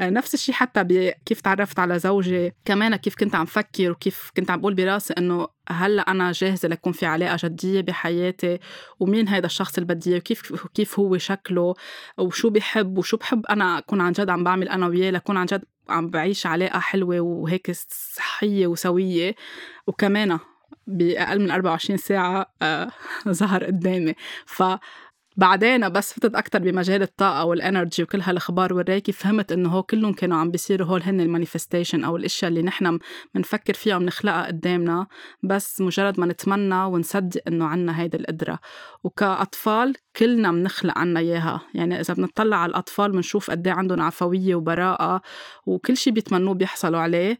آه، 0.00 0.10
نفس 0.10 0.34
الشيء 0.34 0.54
حتى 0.54 0.84
بكيف 0.84 1.40
تعرفت 1.40 1.78
على 1.78 1.98
زوجي 1.98 2.52
كمان 2.64 2.96
كيف 2.96 3.14
كنت 3.14 3.34
عم 3.34 3.44
فكر 3.46 3.90
وكيف 3.90 4.30
كنت 4.36 4.50
عم 4.50 4.60
بقول 4.60 4.74
براسي 4.74 5.14
إنه 5.18 5.48
هلأ 5.68 6.02
أنا 6.02 6.32
جاهزة 6.32 6.68
ليكون 6.68 6.92
في 6.92 7.06
علاقة 7.06 7.36
جدية 7.44 7.80
بحياتي 7.80 8.58
ومين 9.00 9.28
هذا 9.28 9.46
الشخص 9.46 9.78
اللي 9.78 9.94
بدي 9.94 10.16
وكيف 10.16 10.66
كيف 10.74 10.98
هو 10.98 11.18
شكله 11.18 11.74
وشو 12.18 12.50
بحب 12.50 12.98
وشو 12.98 13.16
بحب 13.16 13.46
أنا 13.46 13.78
أكون 13.78 14.00
عن 14.00 14.12
جد 14.12 14.30
عم 14.30 14.44
بعمل 14.44 14.68
أنا 14.68 14.86
وياه 14.86 15.10
لكون 15.10 15.36
عن 15.36 15.46
جد 15.46 15.64
عم 15.88 16.10
بعيش 16.10 16.46
علاقة 16.46 16.78
حلوة 16.78 17.20
وهيك 17.20 17.70
صحية 17.90 18.66
وسوية. 18.66 19.34
وكمان 19.86 20.38
بأقل 20.90 21.40
من 21.40 21.50
24 21.50 21.96
ساعة 21.98 22.46
آه 22.62 22.90
ظهر 23.28 23.64
قدامي. 23.64 24.14
ف 24.46 24.62
بعدين 25.36 25.88
بس 25.88 26.12
فتت 26.12 26.34
أكتر 26.34 26.58
بمجال 26.58 27.02
الطاقة 27.02 27.44
وال 27.44 27.59
energy 27.59 28.02
وكل 28.02 28.20
هالأخبار 28.20 28.74
والريكي 28.74 29.12
فهمت 29.12 29.52
إنه 29.52 29.68
هو 29.68 29.82
كلهم 29.82 30.12
كانوا 30.12 30.36
عم 30.36 30.50
بيصيروا 30.50 30.86
هول 30.86 31.02
هن 31.02 31.20
ال 31.20 31.26
manifestation 31.26 32.04
أو 32.04 32.16
الأشياء 32.16 32.48
اللي 32.48 32.62
نحن 32.62 32.98
بنفكر 33.34 33.74
فيها 33.74 33.96
وبنخلقها 33.96 34.46
قدامنا. 34.46 35.06
بس 35.42 35.80
مجرد 35.80 36.20
ما 36.20 36.26
نتمنى 36.26 36.84
ونصدق 36.84 37.40
إنه 37.48 37.64
عنا 37.66 38.00
هيدي 38.00 38.16
القدرة. 38.16 38.58
وكأطفال 39.04 39.94
كلنا 40.16 40.52
بنخلق 40.52 40.98
عنا 40.98 41.20
إياها. 41.20 41.60
يعني 41.74 42.00
إذا 42.00 42.14
بنطلع 42.14 42.56
على 42.56 42.70
الأطفال 42.70 43.12
بنشوف 43.12 43.50
قد 43.50 43.68
عندهم 43.68 44.00
عفوية 44.00 44.54
وبراءة 44.54 45.22
وكل 45.66 45.96
شيء 45.96 46.12
بيتمنوه 46.12 46.54
بيحصلوا 46.54 47.00
عليه. 47.00 47.38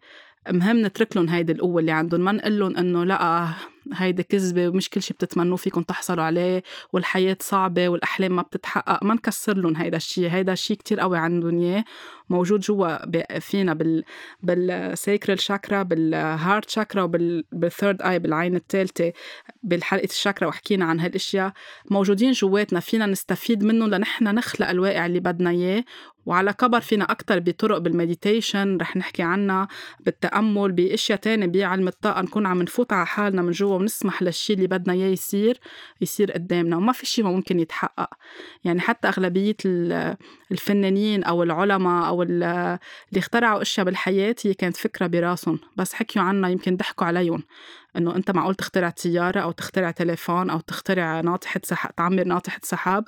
مهم 0.48 0.86
نترك 0.86 1.16
لهم 1.16 1.28
هيدي 1.28 1.52
القوة 1.52 1.80
اللي 1.80 1.92
عندهم. 1.92 2.20
ما 2.20 2.32
نقول 2.32 2.58
لهم 2.58 2.76
إنه 2.76 3.04
لا 3.04 3.48
هيدي 3.92 4.22
كذبة 4.22 4.68
ومش 4.68 4.90
كل 4.90 5.02
شيء 5.02 5.16
بتتمنوه 5.16 5.56
فيكم 5.56 5.82
تحصلوا 5.82 6.24
عليه 6.24 6.62
والحياة 6.92 7.36
صعبة 7.40 7.88
والأحلام 7.88 8.36
ما 8.36 8.42
بتتحقق 8.42 9.04
ما 9.04 9.14
نكسر 9.14 9.56
لهم 9.56 9.76
هيدا 9.76 9.96
الشيء 9.96 10.30
هيدا 10.30 10.52
الشيء 10.52 10.76
كتير 10.76 11.00
قوي 11.00 11.18
عندهم 11.18 11.60
إياه. 11.60 11.84
موجود 12.30 12.60
جوا 12.60 13.38
فينا 13.38 13.74
بال 13.74 14.04
بال 14.42 14.67
sacral 14.67 15.40
chakra 15.40 15.82
بال 15.82 16.07
heart 16.07 16.70
chakra 16.70 17.02
وبال 17.02 17.40
third 17.40 18.02
eye 18.02 18.18
بالعين 18.18 18.56
الثالثة 18.56 19.12
بالحلقة 19.62 20.04
الشاكرا 20.04 20.48
وحكينا 20.48 20.84
عن 20.84 21.00
هالأشياء. 21.00 21.52
موجودين 21.90 22.32
جواتنا 22.32 22.80
فينا 22.80 23.06
نستفيد 23.06 23.64
منهم 23.64 23.90
لنحن 23.90 24.24
نخلق 24.24 24.68
الواقع 24.68 25.06
اللي 25.06 25.20
بدنا 25.20 25.50
إياه. 25.50 25.84
وعلى 26.26 26.52
كبر 26.52 26.80
فينا 26.80 27.04
أكتر 27.04 27.38
بطرق 27.38 27.78
بال 27.78 27.95
meditation 27.95 28.76
رح 28.76 28.96
نحكي 28.96 29.22
عنها 29.22 29.68
بالتأمل 30.00 30.72
بأشياء 30.72 31.18
تانية 31.18 31.46
بعلم 31.46 31.88
الطاقة 31.88 32.22
نكون 32.22 32.46
عم 32.46 32.62
نفوت 32.62 32.92
على 32.92 33.06
حالنا 33.06 33.42
من 33.42 33.50
جوا. 33.50 33.69
ونسمح 33.76 34.22
للشيء 34.22 34.56
اللي 34.56 34.66
بدنا 34.66 34.92
إياه 34.92 35.08
يصير 35.08 35.60
يصير 36.00 36.32
قدامنا 36.32 36.76
وما 36.76 36.92
في 36.92 37.06
شيء 37.06 37.24
ما 37.24 37.30
ممكن 37.30 37.60
يتحقق. 37.60 38.10
يعني 38.64 38.80
حتى 38.80 39.08
أغلبية 39.08 39.56
الفنانين 40.52 41.24
أو 41.24 41.42
العلماء 41.42 42.06
أو 42.06 42.22
اللي 42.22 42.78
اخترعوا 43.16 43.62
أشياء 43.62 43.86
بالحياة 43.86 44.34
هي 44.44 44.54
كانت 44.54 44.76
فكرة 44.76 45.06
براسهم. 45.06 45.58
بس 45.76 45.94
حكيوا 45.94 46.24
عنها 46.24 46.50
يمكن 46.50 46.76
ضحكوا 46.76 47.06
عليهم. 47.06 47.42
إنه 47.96 48.16
أنت 48.16 48.30
معقول 48.30 48.54
تخترع 48.54 48.92
سيارة 48.96 49.40
أو 49.40 49.50
تخترع 49.50 49.90
تليفون 49.90 50.50
أو 50.50 50.60
تخترع 50.60 51.20
ناطحة 51.20 51.60
سحاب 51.64 51.94
تعمر 51.96 52.24
ناطحة 52.24 52.60
سحاب. 52.62 53.04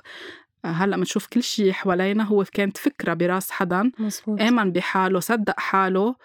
هلأ 0.65 0.97
بنشوف 0.97 1.27
كل 1.27 1.43
شيء 1.43 1.71
حوالينا 1.71 2.23
هو 2.23 2.43
كانت 2.53 2.77
فكرة 2.77 3.13
براس 3.13 3.51
حدا. 3.51 3.91
مزبوط. 3.99 4.41
آمن 4.41 4.71
بحاله 4.71 5.19
صدق 5.19 5.59
حاله. 5.59 6.15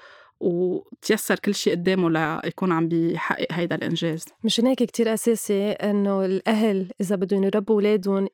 وتيسر 0.41 1.39
كل 1.39 1.55
شيء 1.55 1.75
قدامه 1.75 2.11
ليكون 2.11 2.73
عم 2.73 2.89
بيحقق 2.89 3.47
هيدا 3.51 3.77
الإنجاز. 3.77 4.25
مشان 4.45 4.67
هيك 4.67 4.83
كتير 4.83 5.15
أساسي 5.15 5.71
إنه 5.71 6.25
الأهل 6.25 6.91
إذا 7.01 7.17
بدهم 7.17 7.45
يربوا 7.45 7.75
أولادهم 7.75 8.29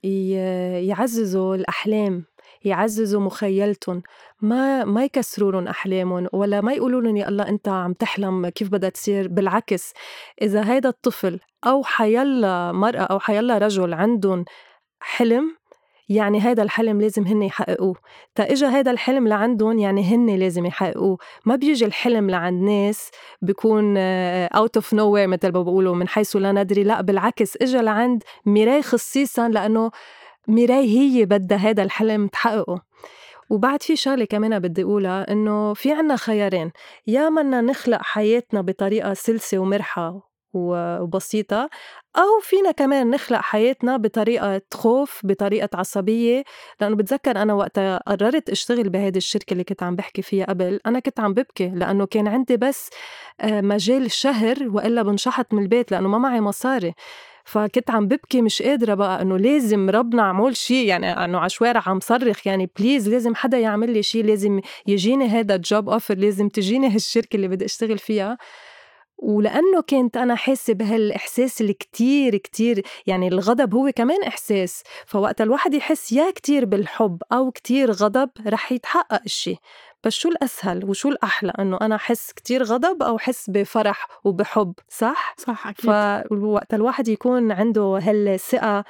يعززوا 0.88 1.54
الأحلام 1.54 2.24
يعززوا 2.64 3.20
مخيلتهم. 3.20 4.02
ما 4.40 4.84
ما 4.84 5.04
يكسروا 5.04 5.70
أحلامهم 5.70 6.28
ولا 6.32 6.60
ما 6.60 6.72
يقولوا 6.72 7.00
لهم 7.00 7.16
يا 7.16 7.28
الله 7.28 7.48
أنت 7.48 7.68
عم 7.68 7.92
تحلم 7.92 8.48
كيف 8.48 8.68
بدها 8.68 8.90
تصير 8.90 9.28
بالعكس. 9.28 9.92
إذا 10.42 10.72
هيدا 10.72 10.88
الطفل 10.88 11.40
أو 11.66 11.82
حيلا 11.84 12.72
مرأة 12.72 13.02
أو 13.02 13.18
حيلا 13.18 13.58
رجل 13.58 13.94
عندهم 13.94 14.44
حلم 15.00 15.56
يعني 16.08 16.40
هذا 16.40 16.62
الحلم 16.62 17.00
لازم 17.00 17.26
هن 17.26 17.42
يحققوه. 17.42 17.96
تا 18.34 18.52
اجى 18.52 18.66
هذا 18.66 18.90
الحلم 18.90 19.28
لعندهم 19.28 19.78
يعني 19.78 20.04
هن 20.04 20.30
لازم 20.36 20.66
يحققوه. 20.66 21.18
ما 21.44 21.56
بيجي 21.56 21.84
الحلم 21.84 22.30
لعند 22.30 22.62
ناس 22.62 23.10
بيكون 23.42 23.96
out 23.96 24.76
of 24.76 24.94
nowhere 24.94 25.26
مثل 25.26 25.52
ما 25.52 25.62
بقولوا 25.62 25.94
من 25.94 26.08
حيث 26.08 26.36
لا 26.36 26.52
ندري. 26.52 26.82
لا 26.82 27.00
بالعكس 27.00 27.56
اجى 27.56 27.78
لعند 27.78 28.22
ميراي 28.46 28.82
خصيصا 28.82 29.48
لأنه 29.48 29.90
ميراي 30.48 30.98
هي 30.98 31.24
بدها 31.24 31.58
هذا 31.58 31.82
الحلم 31.82 32.26
تحققه. 32.26 32.82
وبعد 33.50 33.82
في 33.82 33.96
شغلة 33.96 34.24
كمان 34.24 34.58
بدي 34.58 34.82
أقولها 34.82 35.32
إنه 35.32 35.74
في 35.74 35.92
عنا 35.92 36.16
خيارين. 36.16 36.72
يا 37.06 37.28
منا 37.28 37.60
نخلق 37.60 38.02
حياتنا 38.02 38.60
بطريقة 38.60 39.14
سلسة 39.14 39.58
ومرحة 39.58 40.30
وبسيطة 40.54 41.68
أو 42.16 42.40
فينا 42.42 42.70
كمان 42.70 43.10
نخلق 43.10 43.40
حياتنا 43.40 43.96
بطريقة 43.96 44.62
خوف 44.74 45.20
بطريقة 45.24 45.68
عصبية. 45.74 46.44
لأنه 46.80 46.96
بتذكر 46.96 47.42
أنا 47.42 47.54
وقتها 47.54 47.98
قررت 48.08 48.50
أشتغل 48.50 48.88
بهيدي 48.88 49.18
الشركة 49.18 49.52
اللي 49.52 49.64
كنت 49.64 49.82
عم 49.82 49.96
بحكي 49.96 50.22
فيها 50.22 50.44
قبل. 50.46 50.80
أنا 50.86 50.98
كنت 51.00 51.20
عم 51.20 51.34
ببكي 51.34 51.68
لأنه 51.68 52.06
كان 52.06 52.28
عندي 52.28 52.56
بس 52.56 52.90
آه، 53.40 53.60
مجال 53.60 54.10
شهر 54.10 54.56
وإلا 54.68 55.02
بنشحت 55.02 55.54
من 55.54 55.62
البيت 55.62 55.90
لأنه 55.92 56.08
ما 56.08 56.18
معي 56.18 56.40
مصاري. 56.40 56.94
فكنت 57.44 57.90
عم 57.90 58.08
ببكي 58.08 58.42
مش 58.42 58.62
قادرة 58.62 58.94
بقى 58.94 59.22
إنه 59.22 59.36
لازم 59.38 59.90
ربنا 59.90 60.22
عمول 60.22 60.56
شيء 60.56 60.86
يعني 60.86 61.24
إنه 61.24 61.38
على 61.38 61.48
شوارع 61.50 61.82
عم 61.86 62.00
صرخ 62.00 62.46
يعني 62.46 62.70
please 62.78 63.08
لازم 63.08 63.34
حدا 63.34 63.58
يعمل 63.58 63.90
لي 63.92 64.02
شيء 64.02 64.24
لازم 64.24 64.60
يجيني 64.86 65.28
هذا 65.28 65.54
ال 65.54 65.63
job 65.63 65.88
offer 65.88 66.14
لازم 66.14 66.48
تجيني 66.48 66.94
هالشركة 66.94 67.36
اللي 67.36 67.48
بدي 67.48 67.64
أشتغل 67.64 67.98
فيها. 67.98 68.38
ولأنه 69.18 69.80
كنت 69.88 70.16
أنا 70.16 70.34
حاسة 70.34 70.72
بهالإحساس 70.74 71.60
اللي 71.60 71.72
كتير 71.72 72.36
كتير 72.36 72.86
يعني 73.06 73.28
الغضب 73.28 73.74
هو 73.74 73.92
كمان 73.96 74.22
إحساس. 74.22 74.82
فوقت 75.06 75.40
الواحد 75.40 75.74
يحس 75.74 76.12
يا 76.12 76.30
كتير 76.30 76.64
بالحب 76.64 77.22
أو 77.32 77.50
كتير 77.50 77.90
غضب 77.92 78.30
رح 78.46 78.72
يتحقق 78.72 79.20
الشي 79.24 79.56
بس 80.04 80.12
شو 80.12 80.28
الأسهل 80.28 80.84
وشو 80.84 81.08
الأحلى؟ 81.08 81.52
إنه 81.58 81.78
أنا 81.80 81.94
أحس 81.94 82.32
كتير 82.32 82.62
غضب 82.62 83.02
أو 83.02 83.16
أحس 83.16 83.50
بفرح 83.50 84.08
وبحب 84.24 84.72
صح؟ 84.88 85.34
صح 85.38 85.66
أكيد. 85.66 85.84
فوقت 85.84 86.74
الواحد 86.74 87.08
يكون 87.08 87.52
عنده 87.52 87.98
هالثقة 88.02 88.84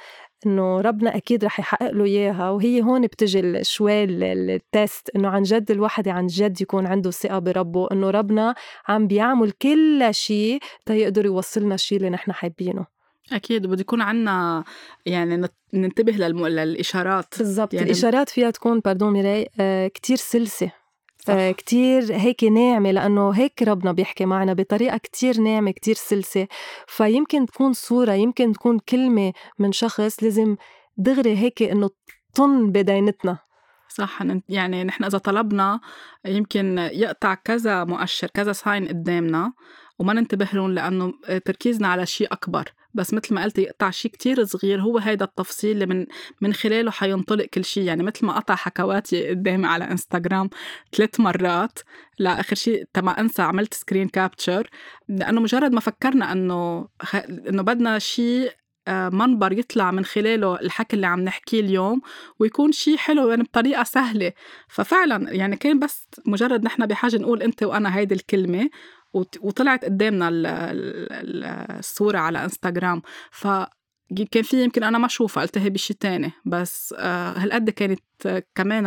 إنه 0.45 0.81
ربنا 0.81 1.15
أكيد 1.15 1.45
رح 1.45 1.59
يحقق 1.59 1.91
له 1.91 2.03
إياها 2.03 2.49
وهي 2.49 2.81
هون 2.81 3.01
بتجي 3.01 3.63
شوي 3.63 4.03
التست 4.03 5.09
إنه 5.15 5.27
عن 5.27 5.43
جد 5.43 5.71
الواحد 5.71 6.07
عن 6.07 6.27
جد 6.27 6.61
يكون 6.61 6.85
عنده 6.85 7.11
ثقة 7.11 7.39
بربه 7.39 7.87
إنه 7.91 8.09
ربنا 8.09 8.55
عم 8.87 9.07
بيعمل 9.07 9.51
كل 9.51 10.07
شيء 10.11 10.59
تيقدر 10.85 11.25
يوصلنا 11.25 11.75
الشيء 11.75 11.97
اللي 11.97 12.09
نحن 12.09 12.31
حابينه. 12.31 12.85
أكيد 13.31 13.67
بده 13.67 13.81
يكون 13.81 14.01
عنا 14.01 14.63
يعني 15.05 15.47
ننتبه 15.73 16.11
للم... 16.11 16.47
للإشارات. 16.47 17.37
بالضبط 17.37 17.73
يعني 17.73 17.85
الإشارات 17.85 18.29
فيها 18.29 18.51
تكون 18.51 18.79
باردون 18.79 19.13
ميراي 19.13 19.49
آه 19.59 19.87
كتير 19.87 20.17
سلسة. 20.17 20.71
كتير 21.31 22.15
هيك 22.15 22.43
ناعمة 22.43 22.91
لأنه 22.91 23.29
هيك 23.31 23.63
ربنا 23.63 23.91
بيحكي 23.91 24.25
معنا 24.25 24.53
بطريقة 24.53 24.97
كتير 24.97 25.41
ناعمة 25.41 25.71
كتير 25.71 25.95
سلسة. 25.95 26.47
فيمكن 26.87 27.45
تكون 27.45 27.73
صورة 27.73 28.11
يمكن 28.11 28.53
تكون 28.53 28.79
كلمة 28.79 29.33
من 29.59 29.71
شخص 29.71 30.23
لازم 30.23 30.55
دغري 30.97 31.37
هيك 31.37 31.63
إنه 31.63 31.89
طن 32.35 32.71
بدينتنا. 32.71 33.37
صح 33.89 34.19
يعني 34.49 34.83
نحن 34.83 35.03
إذا 35.03 35.17
طلبنا 35.17 35.79
يمكن 36.25 36.77
يقطع 36.77 37.33
كذا 37.33 37.83
مؤشر 37.83 38.27
كذا 38.27 38.51
ساين 38.51 38.87
قدامنا 38.87 39.53
وما 39.99 40.13
ننتبه 40.13 40.49
لهم 40.53 40.71
لأنه 40.71 41.13
تركيزنا 41.45 41.87
على 41.87 42.05
شيء 42.05 42.27
أكبر. 42.33 42.71
بس 42.95 43.13
مثل 43.13 43.33
ما 43.33 43.43
قلت 43.43 43.57
يقطع 43.57 43.89
شيء 43.89 44.11
كتير 44.11 44.45
صغير 44.45 44.81
هو 44.81 44.97
هيدا 44.97 45.25
التفصيل 45.25 45.71
اللي 45.71 45.85
من 45.85 46.05
من 46.41 46.53
خلاله 46.53 46.91
حينطلق 46.91 47.45
كل 47.45 47.65
شيء 47.65 47.83
يعني 47.83 48.03
مثل 48.03 48.25
ما 48.25 48.33
قطع 48.33 48.55
حكواتي 48.55 49.29
قدامي 49.29 49.67
على 49.67 49.91
انستغرام 49.91 50.49
ثلاث 50.95 51.19
مرات 51.19 51.79
لاخر 52.19 52.55
شيء 52.55 52.83
تما 52.93 53.19
أنسى 53.19 53.41
عملت 53.41 53.73
سكرين 53.73 54.07
كابتشر 54.07 54.69
لأنه 55.09 55.41
مجرد 55.41 55.71
ما 55.71 55.79
فكرنا 55.79 56.31
إنه. 56.31 56.87
إنه 57.49 57.61
بدنا 57.61 57.99
شيء 57.99 58.51
آه، 58.87 59.09
منبر 59.09 59.51
يطلع 59.51 59.91
من 59.91 60.05
خلاله 60.05 60.55
الحكي 60.55 60.95
اللي 60.95 61.07
عم 61.07 61.19
نحكيه 61.19 61.59
اليوم 61.59 62.01
ويكون 62.39 62.71
شيء 62.71 62.97
حلو 62.97 63.29
يعني 63.29 63.43
بطريقة 63.43 63.83
سهلة 63.83 64.33
ففعلا 64.67 65.33
يعني 65.33 65.55
كان 65.55 65.79
بس 65.79 66.07
مجرد 66.25 66.63
نحن 66.63 66.85
بحاجة 66.85 67.17
نقول 67.17 67.41
أنت 67.41 67.63
وأنا 67.63 67.97
هيدي 67.97 68.15
الكلمة 68.15 68.69
وطلعت 69.41 69.85
قدامنا 69.85 70.29
الصورة 71.79 72.17
على 72.17 72.43
انستغرام 72.43 73.01
ف 73.31 73.47
كان 74.31 74.43
في 74.43 74.63
يمكن 74.63 74.83
أنا 74.83 74.97
ما 74.97 75.05
أشوفها 75.05 75.43
التهي 75.43 75.69
بشيء 75.69 75.97
تاني 75.99 76.31
بس 76.45 76.95
آه 76.97 77.31
هالقد 77.37 77.69
كانت 77.69 77.99
كمان 78.55 78.85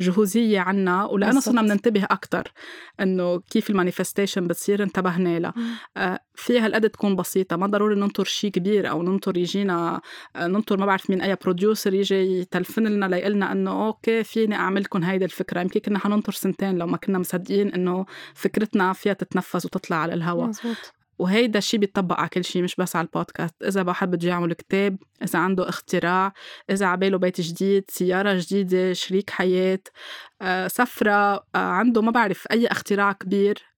الجهوزية 0.00 0.60
عنا 0.60 1.04
ولأنه 1.04 1.40
صرنا 1.40 1.62
بننتبه 1.62 2.04
أكثر 2.04 2.52
إنه 3.00 3.40
كيف 3.50 3.70
ال 3.70 3.75
manifestation 3.75 4.46
بتصير 4.46 4.82
انتبهنا 4.82 5.38
لها. 5.38 5.54
آه 5.96 6.20
فيها 6.34 6.64
هالقد 6.66 6.90
تكون 6.90 7.16
بسيطة 7.16 7.56
ما 7.56 7.66
ضروري 7.66 7.94
ننطر 7.94 8.24
شيء 8.24 8.50
كبير 8.50 8.90
أو 8.90 9.02
ننطر 9.02 9.38
يجينا 9.38 10.00
آه 10.36 10.46
ننطر 10.46 10.76
ما 10.76 10.86
بعرف 10.86 11.10
مين 11.10 11.20
أي 11.20 11.36
producer 11.44 11.94
يجي 11.94 12.40
يتلفن 12.40 12.86
لنا 12.86 13.06
ليقلنا 13.06 13.52
إنه 13.52 13.86
okay 13.86 14.24
فيني 14.24 14.54
اعمل 14.54 14.80
لكم 14.82 15.02
هيدي 15.02 15.24
الفكرة. 15.24 15.60
يمكن 15.60 15.80
كنا 15.80 15.98
حننطر 15.98 16.32
سنتين 16.32 16.78
لو 16.78 16.86
ما 16.86 16.96
كنا 16.96 17.18
مصدقين 17.18 17.72
إنه 17.74 18.06
فكرتنا 18.34 18.92
فيها 18.92 19.12
تتنفذ 19.12 19.66
وتطلع 19.66 19.96
على 19.96 20.14
الهواء 20.14 20.50
وهيدا 21.18 21.58
الشيء 21.58 21.80
بيطبق 21.80 22.20
على 22.20 22.28
كل 22.28 22.44
شيء 22.44 22.62
مش 22.62 22.76
بس 22.76 22.96
على 22.96 23.04
البودكاست. 23.04 23.62
إذا 23.62 23.82
واحد 23.82 24.10
بده 24.10 24.28
يعمل 24.28 24.52
كتاب 24.52 24.98
إذا 25.22 25.38
عنده 25.38 25.68
اختراع 25.68 26.32
إذا 26.70 26.86
عباله 26.86 27.18
بيت 27.18 27.40
جديد 27.40 27.84
سيارة 27.90 28.34
جديدة 28.38 28.92
شريك 28.92 29.30
حياة 29.30 29.80
آه، 30.42 30.68
سفرة 30.68 31.34
آه، 31.34 31.42
عنده 31.54 32.02
ما 32.02 32.10
بعرف 32.10 32.46
أي 32.52 32.66
اختراع 32.66 33.12
كبير 33.12 33.77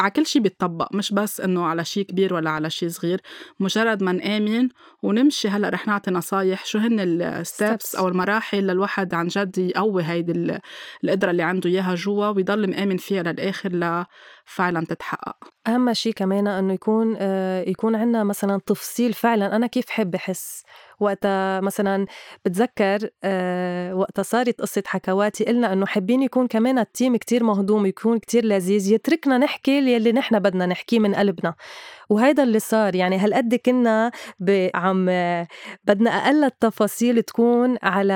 على 0.00 0.10
كل 0.10 0.26
شيء 0.26 0.42
بيتطبق 0.42 0.94
مش 0.94 1.12
بس 1.12 1.40
إنه 1.40 1.66
على 1.66 1.84
شيء 1.84 2.04
كبير 2.04 2.34
ولا 2.34 2.50
على 2.50 2.70
شيء 2.70 2.88
صغير 2.88 3.20
مجرد 3.60 4.02
ما 4.02 4.12
نآمن 4.12 4.68
ونمشي. 5.02 5.48
هلأ 5.48 5.68
رح 5.68 5.86
نعطي 5.86 6.10
نصايح 6.10 6.64
شو 6.64 6.78
هن 6.78 7.00
الستبس 7.00 7.94
أو 7.94 8.08
المراحل 8.08 8.58
للواحد 8.58 9.14
عن 9.14 9.28
جد 9.28 9.58
يقوي 9.58 10.02
هيدي 10.02 10.58
القدرة 11.04 11.30
اللي 11.30 11.42
عنده 11.42 11.70
إياها 11.70 11.94
جوا 11.94 12.28
ويضل 12.28 12.70
مآمن 12.70 12.96
فيها 12.96 13.22
للآخر 13.22 13.72
لفعلا 13.72 14.84
تتحقق. 14.88 15.36
أهم 15.66 15.92
شيء 15.92 16.12
كمان 16.12 16.46
إنه 16.46 16.72
يكون 16.72 17.16
آه، 17.18 17.64
يكون 17.68 17.96
عندنا 17.96 18.24
مثلا 18.24 18.60
تفصيل 18.66 19.12
فعلا 19.12 19.56
أنا 19.56 19.66
كيف 19.66 19.90
حب 19.90 20.14
أحس؟ 20.14 20.62
وقتها 21.00 21.60
مثلا 21.60 22.06
بتذكر 22.44 23.08
أه 23.24 23.94
وقتها 23.94 24.22
صارت 24.22 24.60
قصة 24.60 24.82
حكواتي 24.86 25.44
قلنا 25.44 25.72
إنه 25.72 25.86
حابين 25.86 26.22
يكون 26.22 26.46
كمان 26.46 26.78
التيم 26.78 27.16
كتير 27.16 27.44
مهضوم 27.44 27.86
يكون 27.86 28.18
كتير 28.18 28.44
لذيذ 28.44 28.92
يتركنا 28.92 29.38
نحكي 29.38 29.96
اللي 29.96 30.12
نحن 30.12 30.38
بدنا 30.38 30.66
نحكيه 30.66 30.98
من 30.98 31.14
قلبنا. 31.14 31.54
وهيدا 32.10 32.42
اللي 32.42 32.58
صار 32.58 32.94
يعني 32.94 33.18
هالقد 33.18 33.54
كنا 33.54 34.10
عم 34.74 35.06
بدنا 35.84 36.10
أقل 36.10 36.44
التفاصيل 36.44 37.22
تكون 37.22 37.76
على 37.82 38.12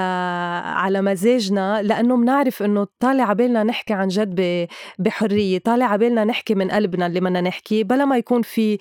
على 0.65 1.03
مزاجنا 1.03 1.83
لأنه 1.83 2.17
بنعرف 2.17 2.63
إنه 2.63 2.87
طالع 3.01 3.25
عبالنا 3.25 3.63
نحكي 3.63 3.95
عن 3.95 4.09
جد 4.09 4.69
بحرية 4.99 5.59
طالع 5.59 5.87
عبالنا 5.87 6.25
نحكي 6.25 6.55
من 6.55 6.71
قلبنا 6.71 7.07
اللي 7.07 7.21
بدنا 7.21 7.41
نحكي 7.41 7.85
بلا 7.85 8.05
ما 8.05 8.17
يكون 8.17 8.43
في 8.43 8.79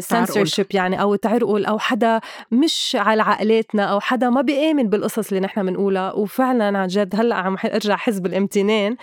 سنسورشيب 0.00 0.66
آه، 0.72 0.76
يعني 0.76 1.02
أو 1.02 1.14
تعرقل 1.14 1.64
أو 1.64 1.78
حدا 1.78 2.20
مش 2.50 2.96
على 3.02 3.22
عقلاتنا 3.22 3.84
أو 3.84 4.00
حدا 4.00 4.30
ما 4.30 4.40
بيآمن 4.40 4.88
بالقصص 4.88 5.28
اللي 5.28 5.40
نحن 5.40 5.66
بنقولها 5.66 6.12
وفعلا 6.12 6.78
عن 6.78 6.86
جد 6.86 7.16
هلأ 7.16 7.34
عم 7.34 7.56
أرجع 7.64 7.96
حس 7.96 8.18
بالامتنان 8.18 8.96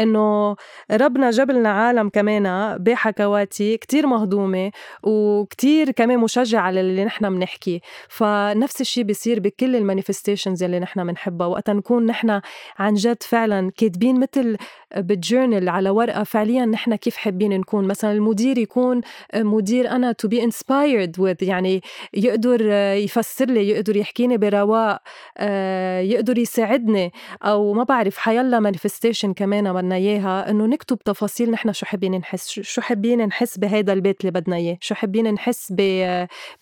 إنه 0.00 0.56
ربنا 0.90 1.30
جاب 1.30 1.50
لنا 1.50 1.68
عالم 1.68 2.08
كمان 2.08 2.76
بحكواتي 2.78 3.76
كتير 3.76 4.06
مهضومة 4.06 4.70
وكتير 5.02 5.90
كمان 5.90 6.18
مشجع 6.18 6.60
على 6.60 6.80
اللي 6.80 7.04
نحن 7.04 7.34
بنحكي 7.34 7.80
فنفس 8.08 8.80
الشيء 8.80 9.04
بيصير 9.04 9.40
بكل 9.40 9.76
ال 9.76 9.82
manifestations 9.82 10.62
اللي 10.62 10.78
نحن 10.78 11.06
بنحبها 11.06 11.46
وقتا 11.46 11.72
نكون 11.72 12.06
نحن 12.06 12.40
عن 12.78 12.94
جد 12.94 13.22
فعلا 13.22 13.70
كاتبين 13.76 14.20
مثل 14.20 14.56
بال 14.96 15.12
journal 15.12 15.68
على 15.68 15.90
ورقة 15.90 16.22
فعليا 16.22 16.66
نحن 16.66 16.94
كيف 16.94 17.16
حابين 17.16 17.52
نكون. 17.58 17.86
مثلا 17.86 18.12
المدير 18.12 18.58
يكون 18.58 19.00
مدير 19.34 19.90
أنا 19.90 20.12
to 20.12 20.28
be 20.28 20.44
inspired 20.44 21.36
يعني 21.42 21.82
يقدر 22.14 22.70
يفسر 22.92 23.45
لي 23.50 23.68
يقدر 23.68 23.96
يحكيني 23.96 24.36
برواق 24.36 25.02
آه، 25.38 26.00
يقدر 26.00 26.38
يساعدني 26.38 27.12
أو 27.42 27.72
ما 27.72 27.82
بعرف 27.82 28.18
حيلا 28.18 28.60
manifestation 28.60 29.32
كمان 29.32 29.72
بدنا 29.72 29.94
إياها 29.94 30.50
إنه 30.50 30.66
نكتب 30.66 30.98
تفاصيل 30.98 31.50
نحن 31.50 31.72
شو 31.72 31.86
حابين 31.86 32.14
نحس 32.18 32.48
شو 32.48 32.80
حابين 32.80 33.26
نحس 33.26 33.58
بهذا 33.58 33.92
البيت 33.92 34.20
اللي 34.20 34.30
بدنا 34.30 34.56
إياه 34.56 34.78
شو 34.80 34.94
حابين 34.94 35.34
نحس 35.34 35.72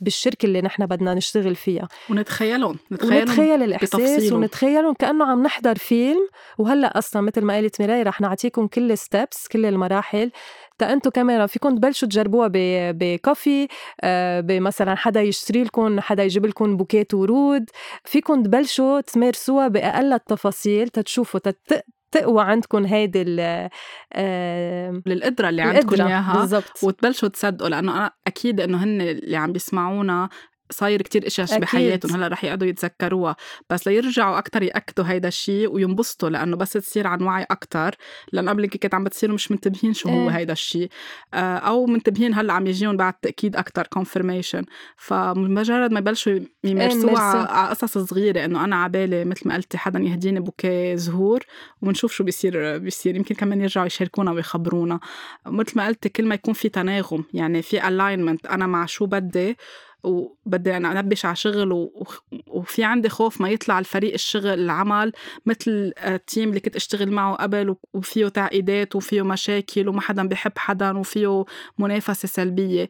بالشركة 0.01 0.47
اللي 0.47 0.63
نحن 0.63 0.87
بدنا 0.87 1.15
نشتغل 1.15 1.55
فيها. 1.55 1.89
ونتخيلهم 2.11 2.79
نتخيلهم 2.93 3.19
ونتخيل 3.19 3.63
الإحساس 3.63 4.33
ونتخيلهم 4.33 4.95
كأنه 4.95 5.25
عم 5.25 5.43
نحضر 5.43 5.75
فيلم 5.75 6.29
وهلأ 6.59 6.99
أصلا 6.99 7.23
مثل 7.23 7.41
ما 7.41 7.55
قالت 7.55 7.81
ميراي 7.81 8.03
رح 8.03 8.21
نعطيكم 8.21 8.67
كل 8.67 8.93
الستبس 8.93 9.49
كل 9.49 9.67
المراحل 9.67 10.31
تا 10.79 10.93
أنتم 10.93 11.11
كمان 11.11 11.47
فيكم 11.47 11.77
تبلشوا 11.77 12.09
تجربوها 12.09 12.51
بكافي 12.93 13.69
آه، 14.01 14.41
بمثلا 14.41 14.95
حدا 14.95 15.21
يشتري 15.23 15.63
لكم 15.65 16.01
حدا 16.01 16.25
يجيب 16.25 16.47
لكم 16.47 16.77
بوكيت 16.77 17.15
ورود 17.15 17.71
فيكم 18.05 18.43
تبلشوا 18.43 19.01
تمارسوها 19.01 19.69
بأقل 19.69 20.13
التفاصيل 20.13 20.89
تتشوفوا 20.89 21.41
تت 21.41 21.85
تقوى 22.13 22.43
عندكم 22.43 22.85
هيدي 22.85 23.23
القدره 25.07 25.49
اللي 25.49 25.63
عندكم 25.63 26.07
إياها 26.07 26.41
بالزبط. 26.41 26.83
وتبلشوا 26.83 27.29
تصدقوا 27.29 27.69
لأنه 27.69 27.97
أنا 27.97 28.11
أكيد 28.27 28.61
إنه 28.61 28.85
هن 28.85 29.01
اللي 29.01 29.37
عم 29.37 29.53
بيسمعونا 29.53 30.29
صاير 30.71 31.03
كتير 31.03 31.27
إشياء 31.27 31.59
بحياتهم 31.59 32.15
هلأ 32.17 32.29
رح 32.29 32.45
يقعدوا 32.45 32.69
يتذكروها. 32.69 33.37
بس 33.71 33.89
ليرجعوا 33.89 34.39
أكثر 34.39 34.63
يأكدوا 34.63 35.05
هيدا 35.05 35.29
الشيء 35.29 35.73
وينبسطوا 35.73 36.29
لأنه 36.29 36.57
بس 36.57 36.73
تصير 36.73 37.07
عن 37.07 37.23
وعي 37.23 37.43
أكثر 37.43 37.95
لأنه 38.33 38.51
قبل 38.51 38.67
كنت 38.67 38.95
عم 38.95 39.05
بتصيروا 39.05 39.35
مش 39.35 39.51
منتبهين 39.51 39.95
شو 39.95 40.09
هو 40.09 40.29
إيه. 40.29 40.37
هيدا 40.37 40.53
الشيء 40.53 40.89
آه، 41.35 41.57
أو 41.57 41.87
منتبهين 41.87 42.35
هلأ 42.35 42.53
عم 42.53 42.67
يجيهم 42.67 42.97
بعد 42.97 43.13
تأكيد 43.13 43.57
أكثر 43.57 43.87
كونفرميشن 43.87 44.65
فمجرد 44.97 45.93
ما 45.93 45.99
يبلشوا 45.99 46.41
يمارسوها 46.65 47.35
إيه 47.35 47.49
على 47.49 47.69
قصص 47.69 47.99
صغيرة 47.99 48.45
إنه 48.45 48.65
أنا 48.65 48.77
عبالي 48.77 49.25
مثل 49.25 49.49
ما 49.49 49.55
قلتي 49.55 49.79
حدا 49.79 49.99
يهديني 49.99 50.41
بوكيه 50.41 50.95
زهور 50.95 51.41
وبنشوف 51.83 52.13
شو 52.13 52.25
بيصير 52.25 52.79
بيصير. 52.79 53.17
يمكن 53.17 53.35
كمان 53.35 53.61
يرجعوا 53.61 53.87
يشاركونا 53.87 54.31
ويخبرونا. 54.31 55.01
مثل 55.47 55.73
ما 55.77 55.87
قلتي 55.87 56.09
كل 56.09 56.27
ما 56.27 56.35
يكون 56.35 56.55
في 56.55 56.69
تناغم 56.69 57.25
يعني 57.35 57.63
في 57.63 57.89
ال 57.89 57.94
alignment 57.94 58.47
أنا 58.47 58.67
مع 58.67 58.87
شو 58.87 59.07
بدي 59.07 59.57
وبدي 60.05 60.77
أنا 60.77 61.01
أنبش 61.01 61.27
على 61.27 61.37
شغل. 61.37 61.91
وفي 62.47 62.85
عندي 62.85 63.09
خوف 63.09 63.41
ما 63.41 63.49
يطلع 63.49 63.79
الفريق 63.79 64.13
الشغل 64.13 64.47
العمل 64.47 65.13
مثل 65.47 65.93
ال 65.99 66.09
team 66.09 66.49
اللي 66.49 66.61
كنت 66.61 66.77
أشتغل 66.77 67.11
معه 67.11 67.35
قبل 67.37 67.77
وفيه 67.95 68.29
تعقيدات 68.29 68.97
وفيه 68.97 69.23
مشاكل 69.23 69.89
وما 69.89 70.01
حدا 70.01 70.29
بيحب 70.29 70.53
حدا 70.57 70.99
وفيه 70.99 71.45
منافسة 71.79 72.29
سلبية 72.29 72.89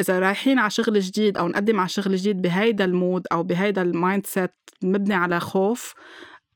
إذا 0.00 0.18
رايحين 0.18 0.58
على 0.58 0.70
شغل 0.70 1.00
جديد 1.00 1.38
أو 1.38 1.48
نقدم 1.48 1.80
على 1.80 1.88
شغل 1.88 2.16
جديد 2.16 2.42
بهيدا 2.42 2.84
ال 2.84 2.92
mood 2.92 3.26
أو 3.32 3.42
بهيدا 3.42 3.82
ال 3.82 4.26
mindset 4.26 4.54
مبني 4.82 5.14
على 5.14 5.40
خوف 5.40 5.94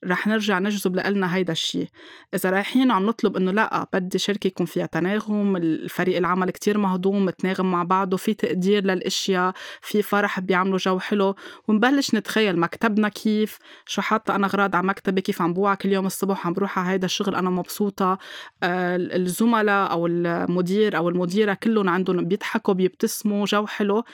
رح 0.05 0.27
نرجع 0.27 0.59
نجذب 0.59 0.97
لنا 0.97 1.37
هيدا 1.37 1.53
الشيء 1.53 1.89
إذا 2.35 2.51
رايحين 2.51 2.91
عم 2.91 3.07
نطلب 3.07 3.37
إنه 3.37 3.51
لأ 3.51 3.87
بدي 3.93 4.19
شركة 4.19 4.47
يكون 4.47 4.67
فيها 4.67 4.87
تناغم 4.87 5.57
الفريق 5.57 6.17
العمل 6.17 6.51
كتير 6.51 6.79
مهضوم 6.79 7.25
متناغم 7.25 7.71
مع 7.71 7.83
بعضه 7.83 8.17
في 8.17 8.35
تقدير 8.35 8.85
للأشياء 8.85 9.53
في 9.83 10.03
فرح 10.03 10.41
بيعملوا 10.41 10.79
جو 10.79 10.99
حلو 10.99 11.35
ونبلش 11.69 12.15
نتخيل 12.15 12.59
مكتبنا 12.61 13.09
كيف 13.09 13.59
شو 13.87 14.03
حاطة 14.03 14.35
أنا 14.35 14.47
أغراض 14.47 14.77
على 14.77 14.87
مكتبي 14.87 15.21
كيف 15.21 15.43
عم 15.43 15.55
بوعى 15.55 15.77
كل 15.77 15.93
يوم 15.93 16.07
الصبح 16.07 16.47
عم 16.47 16.53
بروح 16.53 16.79
على 16.79 16.89
هيدا 16.89 17.07
الشغل 17.07 17.35
أنا 17.35 17.51
مبسوطة. 17.51 18.19
آه 18.63 18.97
الزملاء 18.97 19.93
أو 19.93 20.07
المدير 20.07 20.97
أو 20.97 21.09
المديرة 21.09 21.55
كلهم 21.55 21.89
عندهم 21.89 22.25
بيضحكوا 22.25 22.75
بيبتسموا 22.75 23.47
جو 23.47 23.67
حلو. 23.67 24.05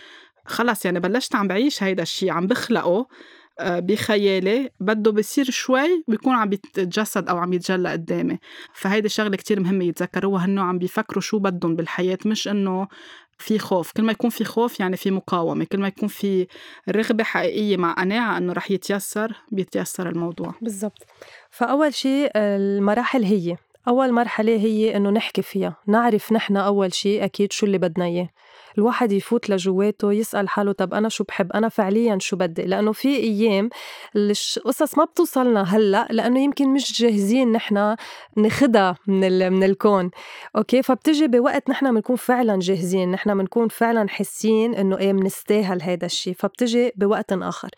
خلص 0.46 0.84
يعني 0.84 1.00
بلشت 1.00 1.34
عم 1.34 1.48
بعيش 1.48 1.82
هيدا 1.82 2.02
الشيء 2.02 2.30
عم 2.30 2.46
بخلقه. 2.46 3.06
بخيالي 3.60 4.70
بده 4.80 5.12
بصير 5.12 5.44
شوي 5.50 6.04
بيكون 6.08 6.34
عم 6.34 6.48
بيتجسد 6.48 7.28
أو 7.28 7.38
عم 7.38 7.52
يتجلى 7.52 7.88
قدامي. 7.92 8.38
فهيدي 8.74 9.06
الشغله 9.06 9.36
كتير 9.36 9.60
مهمة 9.60 9.84
يتذكروها 9.84 10.44
إنه 10.44 10.62
عم 10.62 10.78
بيفكروا 10.78 11.20
شو 11.20 11.38
بدهم 11.38 11.76
بالحياة 11.76 12.18
مش 12.26 12.48
إنه 12.48 12.88
في 13.38 13.58
خوف. 13.58 13.92
كل 13.92 14.02
ما 14.02 14.12
يكون 14.12 14.30
في 14.30 14.44
خوف 14.44 14.80
يعني 14.80 14.96
في 14.96 15.10
مقاومة 15.10 15.64
كل 15.64 15.80
ما 15.80 15.88
يكون 15.88 16.08
في 16.08 16.46
رغبة 16.88 17.24
حقيقية 17.24 17.76
مع 17.76 17.92
قناعة 17.92 18.38
أنه 18.38 18.52
رح 18.52 18.70
يتيسر 18.70 19.32
بيتيسر 19.52 20.08
الموضوع. 20.08 20.54
بالضبط. 20.62 21.06
فأول 21.50 21.94
شيء 21.94 22.30
المراحل 22.36 23.24
هي 23.24 23.56
أول 23.88 24.12
مرحلة 24.12 24.56
هي 24.56 24.96
إنه 24.96 25.10
نحكي 25.10 25.42
فيها 25.42 25.76
نعرف 25.86 26.32
نحن 26.32 26.56
أول 26.56 26.94
شيء 26.94 27.24
أكيد 27.24 27.52
شو 27.52 27.66
اللي 27.66 27.78
بدنا 27.78 28.04
إياه. 28.04 28.28
الواحد 28.78 29.12
يفوت 29.12 29.50
لجواته 29.50 30.12
يسأل 30.12 30.48
حاله 30.48 30.72
طب 30.72 30.94
أنا 30.94 31.08
شو 31.08 31.24
بحب؟ 31.24 31.52
أنا 31.52 31.68
فعليا 31.68 32.18
شو 32.20 32.36
بدي؟ 32.36 32.62
لأنه 32.62 32.92
في 32.92 33.16
أيام 33.16 33.70
القصص 34.16 34.98
ما 34.98 35.04
بتوصلنا 35.04 35.62
هلأ 35.62 36.08
لأنه 36.10 36.40
يمكن 36.40 36.68
مش 36.68 37.02
جاهزين 37.02 37.52
نحن 37.52 37.96
نخدها 38.36 38.96
من, 39.06 39.52
من 39.52 39.64
الكون. 39.64 40.10
أوكي؟ 40.56 40.82
فبتجي 40.82 41.26
بوقت 41.26 41.70
نحن 41.70 41.94
بنكون 41.94 42.16
فعلا 42.16 42.58
جاهزين 42.60 43.10
نحن 43.10 43.38
بنكون 43.38 43.68
فعلا 43.68 44.08
حاسين 44.08 44.74
إنه 44.74 44.98
إيه 44.98 45.12
بنستاهل 45.12 45.82
هذا 45.82 46.06
الشيء 46.06 46.34
فبتجي 46.38 46.92
بوقت 46.96 47.32
آخر. 47.32 47.70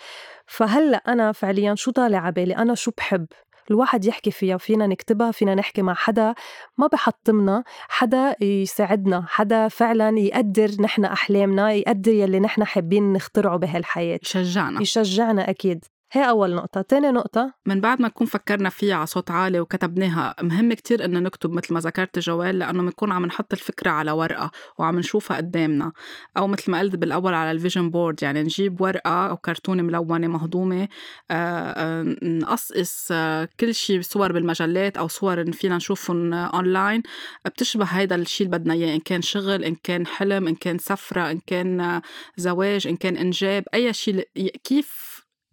فهلأ 0.46 0.96
أنا 1.08 1.32
فعليا 1.32 1.74
شو 1.74 1.90
طالع 1.90 2.18
على 2.18 2.32
بالي 2.32 2.56
أنا 2.56 2.74
شو 2.74 2.90
بحب؟ 2.96 3.26
الواحد 3.70 4.04
يحكي 4.04 4.30
فيها 4.30 4.56
فينا 4.56 4.86
نكتبها 4.86 5.30
فينا 5.30 5.54
نحكي 5.54 5.82
مع 5.82 5.94
حدا 5.94 6.34
ما 6.78 6.86
بحطمنا 6.86 7.64
حدا 7.88 8.36
يساعدنا 8.40 9.24
حدا 9.28 9.68
فعلا 9.68 10.18
يقدر 10.18 10.70
نحن 10.80 11.04
أحلامنا 11.04 11.72
يقدر 11.72 12.12
يلي 12.12 12.40
نحن 12.40 12.64
حابين 12.64 13.12
نخترعه 13.12 13.56
بهالحياة. 13.56 14.20
يشجعنا. 14.22 14.80
يشجعنا 14.82 15.50
أكيد. 15.50 15.84
هي 16.12 16.28
أول 16.28 16.54
نقطة. 16.54 16.82
تاني 16.82 17.10
نقطة. 17.10 17.54
من 17.66 17.80
بعد 17.80 18.02
ما 18.02 18.08
نكون 18.08 18.26
فكرنا 18.26 18.68
فيها 18.68 18.94
على 18.94 19.06
صوت 19.06 19.30
عالي 19.30 19.60
وكتبناها 19.60 20.34
مهم 20.42 20.72
كتير 20.72 21.04
إنه 21.04 21.18
نكتب 21.20 21.50
مثل 21.52 21.74
ما 21.74 21.80
ذكرت 21.80 22.18
جوال 22.18 22.58
لأنه 22.58 22.82
بنكون 22.82 23.12
عم 23.12 23.26
نحط 23.26 23.52
الفكرة 23.52 23.90
على 23.90 24.10
ورقة 24.12 24.50
وعم 24.78 24.98
نشوفها 24.98 25.36
قدامنا. 25.36 25.92
أو 26.36 26.46
مثل 26.46 26.70
ما 26.70 26.78
قلت 26.78 26.96
بالأول 26.96 27.34
على 27.34 27.50
ال 27.50 27.56
vision 27.56 27.90
board 27.90 28.22
يعني 28.22 28.42
نجيب 28.42 28.80
ورقة 28.80 29.28
أو 29.28 29.36
كرتونة 29.36 29.82
ملونة 29.82 30.26
مهضومة 30.28 30.88
آه، 31.30 31.70
آه، 31.70 32.16
نقصقص 32.22 33.08
آه، 33.12 33.48
كل 33.60 33.74
شيء 33.74 34.00
صور 34.02 34.32
بالمجلات 34.32 34.96
أو 34.96 35.08
صور 35.08 35.52
فينا 35.52 35.76
نشوفهم 35.76 36.34
أونلاين 36.34 37.02
بتشبه 37.44 37.84
هيدا 37.84 38.16
الشيء 38.16 38.46
اللي 38.46 38.58
بدنا 38.58 38.74
إياه 38.74 38.94
إن 38.94 39.00
كان 39.00 39.22
شغل 39.22 39.64
إن 39.64 39.74
كان 39.74 40.06
حلم 40.06 40.48
إن 40.48 40.54
كان 40.54 40.78
سفرة 40.78 41.30
إن 41.30 41.40
كان 41.46 42.00
زواج 42.36 42.86
إن 42.86 42.96
كان 42.96 43.16
إنجاب 43.16 43.64
أي 43.74 43.92
شيء 43.92 44.28
كيف 44.64 45.07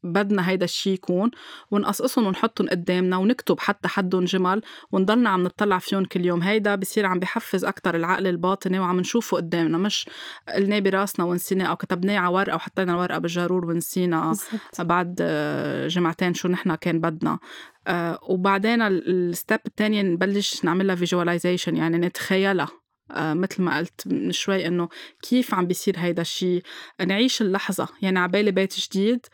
بدنا 0.05 0.49
هيدا 0.49 0.65
الشيء 0.65 0.93
يكون 0.93 1.31
ونقصقصهم 1.71 2.27
ونحطهم 2.27 2.69
قدامنا 2.69 3.17
ونكتب 3.17 3.59
حتى 3.59 3.87
حدهم 3.87 4.25
جمل 4.25 4.61
ونضلنا 4.91 5.29
عم 5.29 5.43
نطلع 5.43 5.79
فيهم 5.79 6.05
كل 6.05 6.25
يوم. 6.25 6.41
هيدا 6.41 6.75
بصير 6.75 7.05
عم 7.05 7.19
بحفز 7.19 7.65
أكتر 7.65 7.95
العقل 7.95 8.27
الباطني 8.27 8.79
وعم 8.79 8.99
نشوفه 8.99 9.37
قدامنا. 9.37 9.77
مش 9.77 10.09
قلناه 10.55 10.79
براسنا 10.79 11.25
ونسيناه 11.25 11.65
أو 11.65 11.75
كتبناه 11.75 12.17
على 12.19 12.33
ورقة 12.33 12.55
وحطينا 12.55 12.93
الورقة 12.93 13.17
بالجارور 13.17 13.65
ونسينا 13.65 14.33
بعد 14.79 15.17
آه، 15.21 15.87
جمعتين 15.87 16.33
شو 16.33 16.47
نحن 16.47 16.75
كان 16.75 16.99
بدنا. 16.99 17.39
آه، 17.87 18.19
وبعدين 18.29 18.81
ال 18.81 18.97
step 18.97 19.59
الثانية 19.65 20.01
نبلش 20.01 20.65
نعملها 20.65 20.95
visualization 20.95 21.77
يعني 21.77 21.97
نتخيلها. 21.97 22.69
آه 23.11 23.33
مثل 23.33 23.63
ما 23.63 23.77
قلت 23.77 24.07
من 24.07 24.31
شوي 24.31 24.67
إنه 24.67 24.89
كيف 25.21 25.53
عم 25.53 25.67
بيصير 25.67 25.95
هيدا 25.97 26.21
الشيء 26.21 26.63
نعيش 27.07 27.41
اللحظة. 27.41 27.87
يعني 28.01 28.19
عبالي 28.19 28.51
بيت 28.51 28.79
جديد 28.79 29.25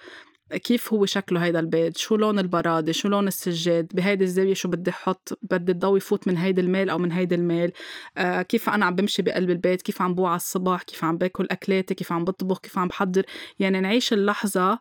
كيف 0.58 0.94
هو 0.94 1.06
شكله 1.06 1.44
هيدا 1.44 1.60
البيت؟ 1.60 1.98
شو 1.98 2.16
لون 2.16 2.40
البرادة؟ 2.40 2.92
شو 2.92 3.08
لون 3.08 3.28
السجاد؟ 3.28 3.88
بهيدي 3.94 4.24
الزاوية 4.24 4.54
شو 4.54 4.70
بدي 4.70 4.92
أحط 4.92 5.40
بدي 5.42 5.72
الضوء 5.72 5.98
يفوت 5.98 6.28
من 6.28 6.38
هيدي 6.38 6.62
الميل 6.62 6.90
أو 6.90 6.98
من 6.98 7.12
هيدي 7.12 7.36
الميل؟ 7.36 7.72
آه 8.18 8.42
كيف 8.42 8.70
أنا 8.70 8.86
عم 8.86 8.96
بمشي 8.96 9.22
بقلب 9.22 9.50
البيت؟ 9.50 9.82
كيف 9.82 10.02
عم 10.02 10.16
بوعى 10.16 10.36
الصبح 10.36 10.84
كيف 10.84 11.04
عم 11.04 11.18
باكل 11.18 11.48
أكلاتي؟ 11.52 11.94
كيف 11.94 12.12
عم 12.12 12.26
بطبخ؟ 12.26 12.60
كيف 12.60 12.78
عم 12.78 12.88
بحضر؟ 12.88 13.24
يعني 13.60 13.80
نعيش 13.80 14.14
اللحظة 14.14 14.80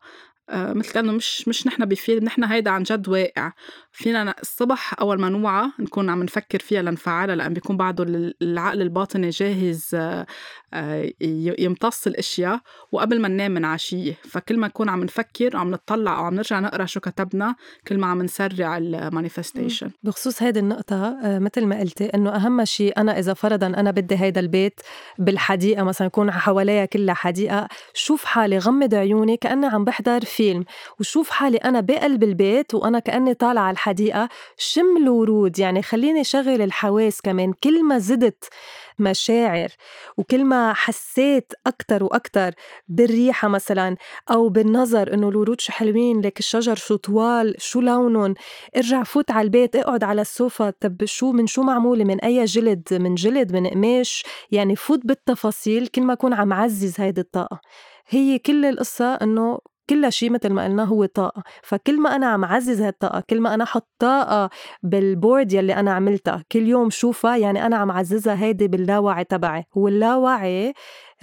مثل 0.52 0.92
كأنه 0.92 1.12
مش 1.12 1.48
مش 1.48 1.66
نحن 1.66 1.84
بفيلم 1.84 2.24
نحن 2.24 2.44
هيدا 2.44 2.70
عن 2.70 2.82
جد 2.82 3.08
واقع. 3.08 3.52
فينا 3.92 4.34
الصبح 4.42 5.00
أول 5.00 5.20
ما 5.20 5.28
نوعى 5.28 5.70
نكون 5.78 6.10
عم 6.10 6.22
نفكر 6.22 6.58
فيها 6.58 6.82
لنفعلها 6.82 7.36
لأن 7.36 7.54
بيكون 7.54 7.76
بعده 7.76 8.32
العقل 8.42 8.82
الباطني 8.82 9.30
جاهز 9.30 9.90
آه، 9.94 10.26
آه، 10.74 11.12
يمتص 11.58 12.06
الأشياء 12.06 12.60
وقبل 12.92 13.20
ما 13.20 13.28
ننام 13.28 13.50
من 13.50 13.64
عشيه 13.64 14.18
فكل 14.22 14.58
ما 14.58 14.66
نكون 14.66 14.88
عم 14.88 15.04
نفكر 15.04 15.56
وعم 15.56 15.70
نطلع 15.70 16.18
أو 16.18 16.24
عم 16.24 16.34
نرجع 16.34 16.60
نقرأ 16.60 16.84
شو 16.84 17.00
كتبنا 17.00 17.54
كل 17.88 17.98
ما 17.98 18.06
عم 18.06 18.22
نسرع 18.22 18.78
المانيفستيشن. 18.78 19.90
بخصوص 20.02 20.42
هيدي 20.42 20.58
النقطة 20.58 21.18
مثل 21.24 21.66
ما 21.66 21.80
قلتي 21.80 22.04
إنه 22.06 22.30
أهم 22.30 22.64
شيء 22.64 23.00
أنا 23.00 23.18
إذا 23.18 23.34
فرضا 23.34 23.66
أنا 23.66 23.90
بدي 23.90 24.16
هيدا 24.16 24.40
البيت 24.40 24.80
بالحديقة 25.18 25.82
مثلا 25.82 26.06
يكون 26.06 26.30
حواليها 26.30 26.84
كلها 26.84 27.14
حديقة 27.14 27.68
شوف 27.94 28.24
حالي 28.24 28.58
غمض 28.58 28.94
عيوني 28.94 29.36
كأني 29.36 29.66
عم 29.66 29.84
بحضر 29.84 30.24
فيلم 30.40 30.64
وشوف 31.00 31.30
حالي 31.30 31.56
أنا 31.56 31.80
بقلب 31.80 32.22
البيت 32.22 32.74
وأنا 32.74 32.98
كأني 32.98 33.34
طالعة 33.34 33.62
على 33.62 33.72
الحديقة 33.72 34.28
شم 34.56 34.96
الورود 34.96 35.58
يعني 35.58 35.82
خليني 35.82 36.24
شغل 36.24 36.62
الحواس 36.62 37.20
كمان. 37.20 37.52
كل 37.52 37.84
ما 37.84 37.98
زدت 37.98 38.44
مشاعر 38.98 39.68
وكل 40.16 40.44
ما 40.44 40.72
حسيت 40.72 41.52
أكتر 41.66 42.04
وأكتر 42.04 42.50
بالريحة 42.88 43.48
مثلا 43.48 43.96
أو 44.30 44.48
بالنظر 44.48 45.14
إنه 45.14 45.28
الورود 45.28 45.60
شو 45.60 45.72
حلوين 45.72 46.20
لك 46.20 46.38
الشجر 46.38 46.74
شو 46.74 46.96
طوال 46.96 47.54
شو 47.58 47.80
لونهم. 47.80 48.34
ارجع 48.76 49.02
فوت 49.02 49.30
على 49.30 49.44
البيت 49.44 49.76
اقعد 49.76 50.04
على 50.04 50.20
السوفا. 50.20 50.70
طب 50.70 51.04
شو 51.04 51.32
من 51.32 51.46
شو 51.46 51.62
معمولة؟ 51.62 52.04
من 52.04 52.20
أي 52.20 52.44
جلد؟ 52.44 52.88
من 52.92 53.14
جلد 53.14 53.52
من 53.52 53.66
قماش؟ 53.66 54.24
يعني 54.50 54.76
فوت 54.76 55.06
بالتفاصيل 55.06 55.86
كل 55.86 56.02
ما 56.02 56.12
أكون 56.12 56.32
عم 56.34 56.52
عزز 56.52 57.00
هيدي 57.00 57.20
الطاقة. 57.20 57.60
هي 58.08 58.38
كل 58.38 58.64
القصة 58.64 59.14
إنه 59.14 59.58
كل 59.90 60.12
شيء 60.12 60.30
مثل 60.30 60.50
ما 60.52 60.64
قلنا 60.64 60.84
هو 60.84 61.04
طاقة. 61.04 61.42
فكل 61.62 62.00
ما 62.00 62.16
أنا 62.16 62.26
عم 62.26 62.44
عزز 62.44 62.80
هالطاقة 62.82 63.22
كل 63.30 63.40
ما 63.40 63.54
أنا 63.54 63.64
حط 63.64 63.88
طاقة 63.98 64.50
بال 64.82 65.02
board 65.02 65.52
يلي 65.52 65.74
أنا 65.74 65.92
عملتها 65.92 66.44
كل 66.52 66.68
يوم 66.68 66.90
شوفها 66.90 67.36
يعني 67.36 67.66
أنا 67.66 67.76
عم 67.76 67.90
عززها 67.90 68.34
هيدي 68.42 68.68
باللاوعي 68.68 69.24
تبعي. 69.24 69.64
واللاوعي 69.74 70.72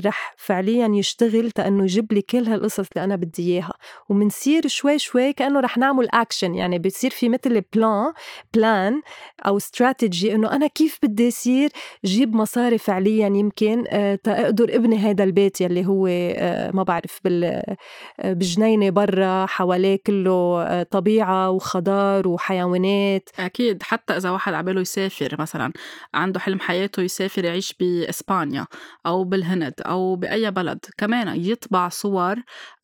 رح 0.05 0.35
فعليا 0.37 0.87
يشتغل 0.87 1.51
تأنه 1.51 1.83
يجيب 1.83 2.13
لي 2.13 2.21
كل 2.21 2.47
هالقصص 2.47 2.85
اللي 2.95 3.03
أنا 3.03 3.15
بدي 3.15 3.53
إياها. 3.53 3.73
ومنصير 4.09 4.67
شوي 4.67 4.99
شوي 4.99 5.33
كأنه 5.33 5.59
رح 5.59 5.77
نعمل 5.77 6.07
أكشن 6.13 6.55
يعني 6.55 6.79
بتصير 6.79 7.11
في 7.11 7.29
مثل 7.29 7.61
plan 7.73 8.13
بلان 8.53 9.01
أو 9.45 9.57
استراتيجي 9.57 10.35
إنه 10.35 10.51
أنا 10.51 10.67
كيف 10.67 10.99
بدي 11.03 11.27
يصير 11.27 11.69
جيب 12.05 12.35
مصاري 12.35 12.77
فعليا 12.77 13.27
يمكن 13.27 13.83
آه، 13.89 14.15
تقدر 14.15 14.75
إبني 14.75 14.97
هذا 14.97 15.23
البيت 15.23 15.61
يلي 15.61 15.85
هو 15.85 16.07
آه، 16.07 16.71
ما 16.71 16.83
بعرف 16.83 17.19
بال 17.23 17.43
آه، 17.43 18.33
بجنينة 18.33 18.89
برا 18.89 19.45
حواليه 19.45 19.99
كله 20.07 20.83
طبيعة 20.83 21.49
وخضار 21.49 22.27
وحيوانات. 22.27 23.29
أكيد 23.39 23.83
حتى 23.83 24.17
إذا 24.17 24.29
واحد 24.29 24.53
عباله 24.53 24.81
يسافر 24.81 25.35
مثلا 25.39 25.71
عنده 26.13 26.39
حلم 26.39 26.59
حياته 26.59 27.01
يسافر 27.01 27.45
يعيش 27.45 27.73
بإسبانيا 27.79 28.65
أو 29.05 29.23
بالهند 29.23 29.73
أو 29.89 30.15
بأي 30.15 30.51
بلد 30.51 30.79
كمان 30.97 31.41
يطبع 31.45 31.89
صور 31.89 32.35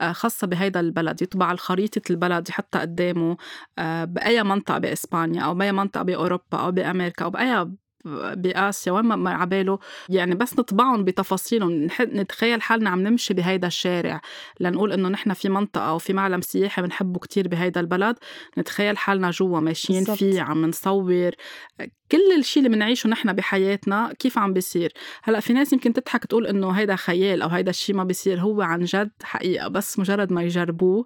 آه، 0.01 0.11
خاصة 0.11 0.47
بهيدا 0.47 0.79
البلد 0.79 1.21
يطبع 1.21 1.51
الخريطة 1.51 2.01
البلد 2.09 2.49
يحطها 2.49 2.81
قدامه 2.81 3.37
آه، 3.79 4.05
بأي 4.05 4.43
منطقة 4.43 4.77
بإسبانيا 4.77 5.41
أو 5.41 5.55
بأي 5.55 5.71
منطقة 5.71 6.03
بأوروبا 6.03 6.57
أو 6.57 6.71
بأمريكا 6.71 7.25
أو 7.25 7.29
بأي 7.29 7.67
بآسيا 8.35 8.91
وين 8.91 9.05
ما 9.05 9.33
عباله 9.33 9.79
يعني 10.09 10.35
بس 10.35 10.59
نطبعهم 10.59 11.03
بتفاصيلهم 11.03 11.87
نتخيل 12.01 12.61
حالنا 12.61 12.89
عم 12.89 12.99
نمشي 13.01 13.33
بهيدا 13.33 13.67
الشارع 13.67 14.21
لنقول 14.59 14.93
إنه 14.93 15.09
نحن 15.09 15.33
في 15.33 15.49
منطقة 15.49 15.89
أو 15.89 15.97
في 15.97 16.13
معلم 16.13 16.41
سياحي 16.41 16.81
بنحبه 16.81 17.19
كتير 17.19 17.47
بهيدا 17.47 17.81
البلد 17.81 18.15
نتخيل 18.57 18.97
حالنا 18.97 19.29
جوا 19.31 19.59
ماشيين. 19.59 20.05
فيه 20.05 20.41
عم 20.41 20.65
نصور 20.65 21.31
كل 22.13 22.39
الشيء 22.39 22.65
اللي 22.65 22.75
بنعيشه 22.75 23.09
نحن 23.09 23.33
بحياتنا 23.33 24.13
كيف 24.19 24.37
عم 24.37 24.53
بيصير 24.53 24.93
هلأ 25.23 25.39
في 25.39 25.53
ناس 25.53 25.73
يمكن 25.73 25.93
تضحك 25.93 26.25
تقول 26.25 26.47
إنه 26.47 26.71
هيدا 26.71 26.95
خيال 26.95 27.41
أو 27.41 27.49
هيدا 27.49 27.69
الشيء 27.69 27.95
ما 27.95 28.03
بيصير 28.03 28.39
هو 28.39 28.61
عن 28.61 28.83
جد 28.83 29.11
حقيقة 29.23 29.67
بس 29.67 29.99
مجرد 29.99 30.31
ما 30.31 30.43
يجربوه 30.43 31.05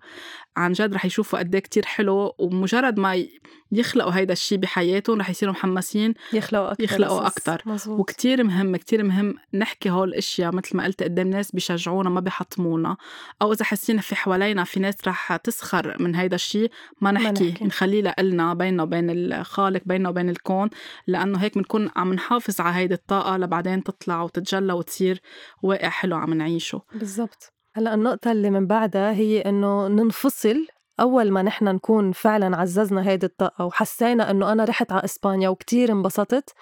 عن 0.57 0.71
جد 0.71 0.93
رح 0.93 1.05
يشوفوا 1.05 1.39
قد 1.39 1.55
إيه 1.55 1.61
كتير 1.61 1.85
حلو 1.85 2.35
ومجرد 2.37 2.99
ما 2.99 3.25
يخلقوا 3.71 4.11
هيدا 4.11 4.33
الشيء 4.33 4.57
بحياتهم 4.57 5.19
رح 5.19 5.29
يصيروا 5.29 5.53
محمسين 5.53 6.13
يخلقوا 6.33 6.71
أكتر 6.71 6.83
يخلقوا 6.83 7.27
مزبوط. 7.65 7.99
وكتير 7.99 8.43
مهم 8.43 8.75
كتير 8.75 9.03
مهم 9.03 9.35
نحكي 9.53 9.89
هول 9.89 10.09
الأشياء 10.09 10.55
مثل 10.55 10.77
ما 10.77 10.83
قلت 10.83 11.03
قدام 11.03 11.27
ناس 11.27 11.51
بيشجعونا 11.51 12.09
ما 12.09 12.19
بيحطمونا 12.19 12.97
أو 13.41 13.53
إذا 13.53 13.65
حسينا 13.65 14.01
في 14.01 14.15
حوالينا 14.15 14.63
في 14.63 14.79
ناس 14.79 14.95
رح 15.07 15.35
تسخر 15.35 15.95
من 15.99 16.15
هيدا 16.15 16.35
الشيء 16.35 16.71
ما 17.01 17.11
نحكي, 17.11 17.43
ما 17.43 17.49
نحكي. 17.49 17.65
نخليه 17.65 18.13
لنا 18.19 18.53
بيننا 18.53 18.83
وبين 18.83 19.09
الخالق 19.09 19.81
بيننا 19.85 20.09
وبين 20.09 20.29
الكون 20.29 20.69
لأنه 21.07 21.37
هيك 21.37 21.57
بنكون 21.57 21.89
عم 21.95 22.13
نحافظ 22.13 22.61
على 22.61 22.75
هيدي 22.75 22.93
الطاقة 22.93 23.37
لبعدين 23.37 23.83
تطلع 23.83 24.21
وتتجلى 24.21 24.73
وتصير 24.73 25.21
واقع 25.63 25.89
حلو 25.89 26.17
عم 26.17 26.33
نعيشه. 26.33 26.81
بالضبط. 26.93 27.53
هلأ 27.75 27.93
النقطة 27.93 28.31
اللي 28.31 28.49
من 28.49 28.67
بعدها 28.67 29.11
هي 29.11 29.41
إنه 29.41 29.87
ننفصل 29.87 30.67
أول 30.99 31.31
ما 31.31 31.41
نحن 31.41 31.65
نكون 31.65 32.11
فعلا 32.11 32.57
عززنا 32.57 33.09
هيدي 33.09 33.25
الطاقة 33.25 33.65
وحسينا 33.65 34.31
إنه 34.31 34.51
أنا 34.51 34.63
رحت 34.63 34.91
على 34.91 35.03
إسبانيا 35.03 35.49
وكتير 35.49 35.91
انبسطت 35.91 36.53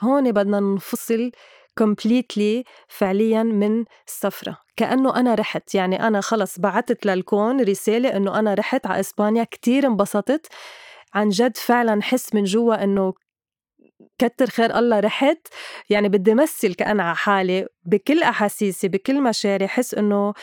هون 0.00 0.32
بدنا 0.32 0.60
ننفصل 0.60 1.30
كومبليتلي 1.78 2.64
فعليا 2.88 3.42
من 3.42 3.84
السفرة. 4.06 4.58
كأنه 4.76 5.16
أنا 5.16 5.34
رحت 5.34 5.74
يعني 5.74 6.06
أنا 6.06 6.20
خلص 6.20 6.58
بعتت 6.58 7.06
للكون 7.06 7.60
رسالة 7.60 8.16
إنه 8.16 8.38
أنا 8.38 8.54
رحت 8.54 8.86
على 8.86 9.00
إسبانيا 9.00 9.44
كتير 9.44 9.86
انبسطت. 9.86 10.46
عن 11.14 11.28
جد 11.28 11.56
فعلا 11.56 12.02
حس 12.02 12.34
من 12.34 12.44
جوا 12.44 12.84
إنه 12.84 13.14
كتر 14.18 14.46
خير 14.46 14.78
الله 14.78 15.00
رحت. 15.00 15.48
يعني 15.90 16.08
بدي 16.08 16.34
مثل 16.34 16.74
كأنا 16.74 17.02
على 17.02 17.16
حالي 17.16 17.66
بكل 17.84 18.22
أحاسيسي 18.22 18.88
بكل 18.88 19.22
مشاعري 19.22 19.68
حس 19.68 19.94
إنه 19.94 20.34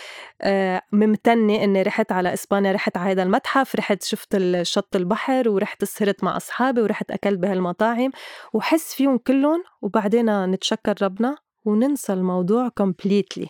آه، 0.41 0.81
ممتنة 0.91 1.63
إني 1.63 1.81
رحت 1.81 2.11
على 2.11 2.33
إسبانيا 2.33 2.71
رحت 2.71 2.97
على 2.97 3.11
هذا 3.11 3.23
المتحف 3.23 3.75
رحت 3.75 4.03
شفت 4.03 4.61
شط 4.61 4.95
البحر 4.95 5.49
ورحت 5.49 5.83
سهرت 5.83 6.23
مع 6.23 6.37
أصحابي 6.37 6.81
ورحت 6.81 7.11
أكلت 7.11 7.39
بهالمطاعم 7.39 8.11
وحس 8.53 8.93
فيهم 8.93 9.17
كلهم 9.17 9.63
وبعدين 9.81 10.45
نتشكر 10.45 10.95
ربنا 11.01 11.35
وننسى 11.65 12.13
الموضوع 12.13 12.69
completely. 12.81 13.47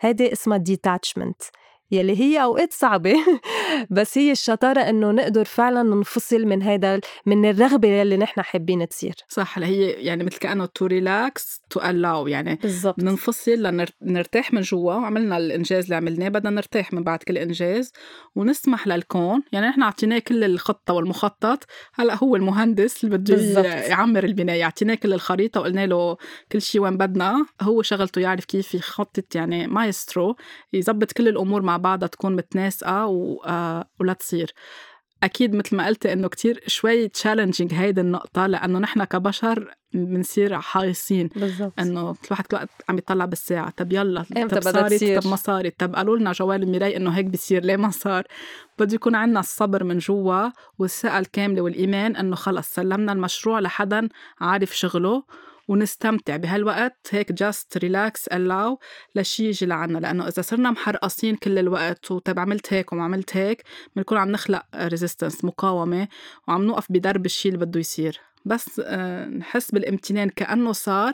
هيدي 0.00 0.32
اسمها 0.32 0.64
detachment. 0.70 1.63
يلي 1.90 2.20
هي 2.20 2.42
أوقات 2.42 2.72
صعبة. 2.72 3.14
بس 3.90 4.18
هي 4.18 4.32
الشطارة 4.32 4.80
إنه 4.80 5.10
نقدر 5.10 5.44
فعلا 5.44 5.82
ننفصل 5.82 6.44
من 6.44 6.62
هيدا 6.62 7.00
من 7.26 7.50
الرغبة 7.50 7.88
يلي 7.88 8.16
نحن 8.16 8.42
حابين 8.42 8.88
تصير. 8.88 9.14
صح 9.28 9.58
هي 9.58 9.90
يعني 9.90 10.24
مثل 10.24 10.38
كأنه 10.38 10.66
to 10.66 10.86
relax 10.86 11.60
to 11.70 11.80
allow 11.80 12.26
يعني 12.26 12.58
بالضبط. 12.62 12.98
ننفصل 12.98 13.84
لنرتاح 14.02 14.52
من 14.52 14.60
جوا. 14.60 14.94
وعملنا 14.94 15.36
الإنجاز 15.36 15.84
اللي 15.84 15.96
عملناه 15.96 16.28
بدنا 16.28 16.50
نرتاح 16.50 16.92
من 16.92 17.02
بعد 17.02 17.18
كل 17.18 17.38
إنجاز. 17.38 17.92
ونسمح 18.36 18.86
للكون. 18.86 19.42
يعني 19.52 19.66
نحن 19.66 19.82
اعطيناه 19.82 20.18
كل 20.18 20.44
الخطة 20.44 20.94
والمخطط. 20.94 21.64
هلأ 21.94 22.14
هو 22.14 22.36
المهندس 22.36 23.04
اللي 23.04 23.18
بده 23.18 23.62
يعمر 23.64 24.24
البنايه 24.24 24.64
اعطيناه 24.64 24.94
كل 24.94 25.12
الخريطة 25.12 25.60
وقلنا 25.60 25.86
له 25.86 26.16
كل 26.52 26.62
شيء 26.62 26.80
وين 26.80 26.96
بدنا. 26.96 27.46
هو 27.62 27.82
شغلته 27.82 28.20
يعرف 28.20 28.44
كيف 28.44 28.74
يخطط 28.74 29.34
يعني 29.34 29.66
مايسترو 29.66 30.36
يظبط 30.72 31.12
كل 31.12 31.28
الأمور 31.28 31.62
مع 31.62 31.73
بعضها 31.76 32.08
تكون 32.08 32.36
متناسقة 32.36 33.06
و... 33.06 33.42
آه 33.46 33.88
ولا 34.00 34.12
تصير. 34.12 34.52
أكيد 35.22 35.54
مثل 35.54 35.76
ما 35.76 35.86
قلتي 35.86 36.12
إنه 36.12 36.28
كتير 36.28 36.62
شوي 36.66 37.08
challenging 37.08 37.74
هيدي 37.74 38.00
النقطة 38.00 38.46
لأنه 38.46 38.78
نحن 38.78 39.04
كبشر 39.04 39.74
بنصير 39.92 40.60
حايصين 40.60 41.30
بالضبط. 41.36 41.72
إنه 41.80 42.12
كل 42.12 42.28
واحد 42.30 42.46
كل 42.46 42.56
وقت 42.56 42.68
عم 42.88 42.98
يطلع 42.98 43.24
بالساعة. 43.24 43.70
طب 43.70 43.92
يلا 43.92 44.24
إمتى 44.36 44.60
طب 44.60 44.62
صارت 44.62 45.04
طب 45.04 45.30
ما 45.30 45.36
صارت 45.36 45.74
طب 45.80 45.94
قالوا 45.94 46.16
لنا 46.16 46.32
جوال 46.32 46.62
المراي 46.62 46.96
إنه 46.96 47.10
هيك 47.10 47.24
بيصير 47.24 47.64
ليه 47.64 47.76
ما 47.76 47.90
صار؟ 47.90 48.24
بده 48.78 48.94
يكون 48.94 49.14
عندنا 49.14 49.40
الصبر 49.40 49.84
من 49.84 49.98
جوا 49.98 50.48
والثقة 50.78 51.18
الكاملة 51.18 51.62
والإيمان 51.62 52.16
إنه 52.16 52.36
خلص 52.36 52.74
سلمنا 52.74 53.12
المشروع 53.12 53.60
لحدا 53.60 54.08
عارف 54.40 54.76
شغله. 54.76 55.22
ونستمتع 55.68 56.36
بهالوقت. 56.36 57.08
هيك 57.10 57.32
just 57.32 57.78
relax 57.78 58.28
allow 58.28 58.76
لشي 59.14 59.48
يجي 59.48 59.66
لعنا. 59.66 59.98
لأنه 59.98 60.28
إذا 60.28 60.42
صرنا 60.42 60.70
محرقصين 60.70 61.36
كل 61.36 61.58
الوقت 61.58 62.10
وطيب 62.10 62.38
عملت 62.38 62.72
هيك 62.72 62.92
وما 62.92 63.04
عملت 63.04 63.36
هيك 63.36 63.62
بنكون 63.96 64.18
عم 64.18 64.30
نخلق 64.30 64.62
resistance 64.76 65.44
مقاومة 65.44 66.08
وعم 66.48 66.64
نوقف 66.64 66.92
بدرب 66.92 67.26
الشي 67.26 67.48
اللي 67.48 67.66
بده 67.66 67.80
يصير. 67.80 68.20
بس 68.44 68.80
آه، 68.84 69.26
نحس 69.26 69.70
بالامتنان 69.70 70.28
كأنه 70.28 70.72
صار 70.72 71.12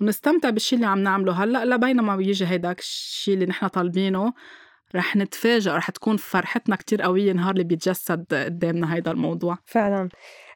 ونستمتع 0.00 0.50
بالشي 0.50 0.76
اللي 0.76 0.86
عم 0.86 0.98
نعمله. 0.98 1.32
هلأ 1.32 1.64
لبينما 1.64 2.16
بيجي 2.16 2.46
هيداك 2.46 2.78
الشي 2.78 3.34
اللي 3.34 3.46
نحن 3.46 3.66
طالبينه 3.66 4.32
رح 4.94 5.16
نتفاجئ 5.16 5.70
رح 5.70 5.90
تكون 5.90 6.16
فرحتنا 6.16 6.76
كتير 6.76 7.02
قوية 7.02 7.32
نهار 7.32 7.52
اللي 7.52 7.64
بيتجسد 7.64 8.34
قدامنا 8.34 8.94
هيدا 8.94 9.10
الموضوع. 9.10 9.58
فعلا. 9.64 10.08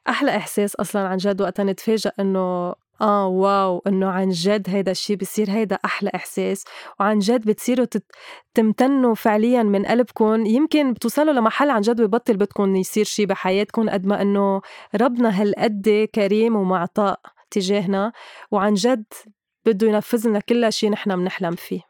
أحلى 0.09 0.37
إحساس 0.37 0.75
أصلا 0.75 1.07
عن 1.07 1.17
جد 1.17 1.41
وقتها 1.41 1.63
نتفاجئ 1.63 2.11
إنه 2.19 2.75
آه 3.01 3.27
wow 3.27 3.81
إنه 3.87 4.07
عن 4.07 4.29
جد 4.29 4.69
هيدا 4.69 4.91
الشي 4.91 5.15
بصير 5.15 5.51
هيدا 5.51 5.77
أحلى 5.85 6.11
إحساس 6.15 6.63
وعن 6.99 7.19
جد 7.19 7.45
بتصيروا 7.45 7.85
تمتنوا 8.53 9.15
فعليا 9.15 9.63
من 9.63 9.85
قلبكم. 9.85 10.45
يمكن 10.45 10.93
بتوصلوا 10.93 11.33
لمحل 11.33 11.69
عن 11.69 11.81
جد 11.81 12.01
ببطل 12.01 12.37
بدكم 12.37 12.75
يصير 12.75 13.05
شي 13.05 13.25
بحياتكم 13.25 13.89
قد 13.89 14.05
ما 14.05 14.21
إنه 14.21 14.61
ربنا 14.95 15.41
هالقد 15.41 16.09
كريم 16.15 16.55
ومعطاء 16.55 17.19
تجاهنا 17.51 18.11
وعن 18.51 18.73
جد 18.73 19.05
بده 19.65 19.87
ينفذ 19.87 20.29
لنا 20.29 20.39
كل 20.39 20.73
شيء 20.73 20.89
نحن 20.89 21.15
بنحلم 21.15 21.55
فيه. 21.55 21.81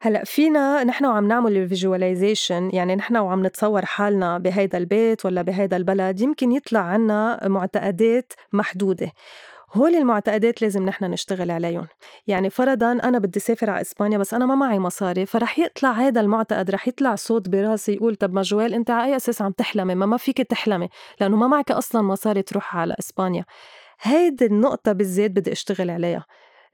هلأ 0.00 0.24
فينا 0.24 0.84
نحن 0.84 1.06
وعم 1.06 1.28
نعمل 1.28 1.56
الفيجواليزيشن 1.56 2.70
يعني 2.72 2.96
نحن 2.96 3.16
وعم 3.16 3.46
نتصور 3.46 3.84
حالنا 3.84 4.38
بهيدا 4.38 4.78
البيت 4.78 5.26
ولا 5.26 5.42
بهيدا 5.42 5.76
البلد 5.76 6.20
يمكن 6.20 6.52
يطلع 6.52 6.80
عنا 6.80 7.48
معتقدات 7.48 8.32
محدودة. 8.52 9.12
هول 9.74 9.94
المعتقدات 9.94 10.62
لازم 10.62 10.82
نحن 10.82 11.04
نشتغل 11.04 11.50
عليهم. 11.50 11.86
يعني 12.26 12.50
فرضا 12.50 12.92
أنا 12.92 13.18
بدي 13.18 13.40
سافر 13.40 13.70
على 13.70 13.80
إسبانيا 13.80 14.18
بس 14.18 14.34
أنا 14.34 14.46
ما 14.46 14.54
معي 14.54 14.78
مصاري 14.78 15.26
فرح 15.26 15.58
يطلع 15.58 15.92
هذا 15.92 16.20
المعتقد 16.20 16.70
رح 16.70 16.88
يطلع 16.88 17.14
صوت 17.14 17.48
براسي 17.48 17.92
يقول 17.92 18.16
طب 18.16 18.32
ما 18.32 18.42
جوال 18.42 18.74
أنت 18.74 18.90
على 18.90 19.10
أي 19.10 19.16
أساس 19.16 19.42
عم 19.42 19.52
تحلمي؟ 19.52 19.94
ما 19.94 20.06
ما 20.06 20.16
فيك 20.16 20.38
تحلمي 20.42 20.88
لأنه 21.20 21.36
ما 21.36 21.46
معك 21.46 21.70
أصلا 21.70 22.02
مصاري 22.02 22.42
تروح 22.42 22.76
على 22.76 22.94
إسبانيا. 22.98 23.44
هيدي 24.00 24.46
النقطة 24.46 24.92
بالذات 24.92 25.30
بدي 25.30 25.52
أشتغل 25.52 25.90
عليها 25.90 26.26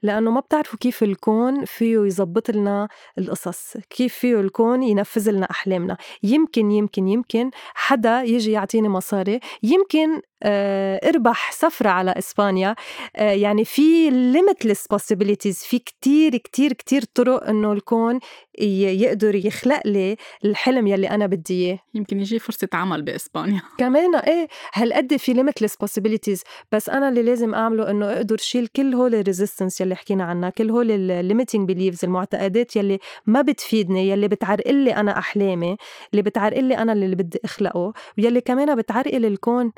لأنه 0.03 0.31
ما 0.31 0.39
بتعرفوا 0.39 0.79
كيف 0.79 1.03
الكون 1.03 1.65
فيه 1.65 1.99
يزبط 2.05 2.51
لنا 2.51 2.87
القصص 3.17 3.77
كيف 3.89 4.13
فيه 4.13 4.39
الكون 4.39 4.83
ينفذ 4.83 5.31
لنا 5.31 5.47
أحلامنا. 5.51 5.97
يمكن 6.23 6.71
يمكن 6.71 7.07
يمكن 7.07 7.51
حدا 7.73 8.21
يجي 8.21 8.51
يعطيني 8.51 8.89
مصاري 8.89 9.39
يمكن 9.63 10.21
اربح 10.43 11.51
سفرة 11.51 11.89
على 11.89 12.11
إسبانيا. 12.11 12.75
آه، 13.15 13.31
يعني 13.31 13.65
في 13.65 14.09
limitless 14.33 14.95
possibilities 14.95 15.67
في 15.67 15.79
كتير 15.79 16.37
كتير 16.37 16.73
كتير 16.73 17.03
طرق 17.13 17.49
إنه 17.49 17.71
الكون 17.71 18.19
يقدر 18.59 19.35
يخلق 19.35 19.81
لي 19.85 20.15
الحلم 20.45 20.87
يلي 20.87 21.09
أنا 21.09 21.25
بدي 21.25 21.65
إياه. 21.65 21.79
يمكن 21.93 22.19
يجي 22.19 22.39
فرصة 22.39 22.67
عمل 22.73 23.01
بإسبانيا. 23.01 23.61
كمان 23.79 24.15
إيه 24.15 24.47
هالقد 24.73 25.15
في 25.15 25.33
limitless 25.33 25.71
possibilities 25.85 26.41
بس 26.71 26.89
أنا 26.89 27.09
اللي 27.09 27.23
لازم 27.23 27.53
أعمله 27.55 27.89
إنه 27.89 28.13
أقدر 28.13 28.37
شيل 28.37 28.67
كل 28.67 28.93
هول 28.93 29.15
ال 29.15 29.21
resistance 29.21 29.81
يلي 29.81 29.95
حكينا 29.95 30.23
عنها 30.23 30.49
كل 30.49 30.69
هول 30.69 30.91
ال 30.91 30.99
limiting 30.99 31.67
beliefs 31.67 32.05
المعتقدات 32.05 32.75
يلي 32.75 32.99
ما 33.25 33.41
بتفيدني 33.41 34.09
يلي 34.09 34.27
بتعرقل 34.27 34.75
لي 34.75 34.95
أنا 34.95 35.17
أحلامي 35.17 35.77
اللي 36.11 36.21
بتعرقل 36.21 36.63
لي 36.63 36.77
أنا 36.77 36.93
اللي 36.93 37.15
بدي 37.15 37.39
أخلقه 37.45 37.93
ويلي 38.17 38.41
كمان 38.41 38.75
بتعرقل 38.75 39.25
الكون 39.25 39.71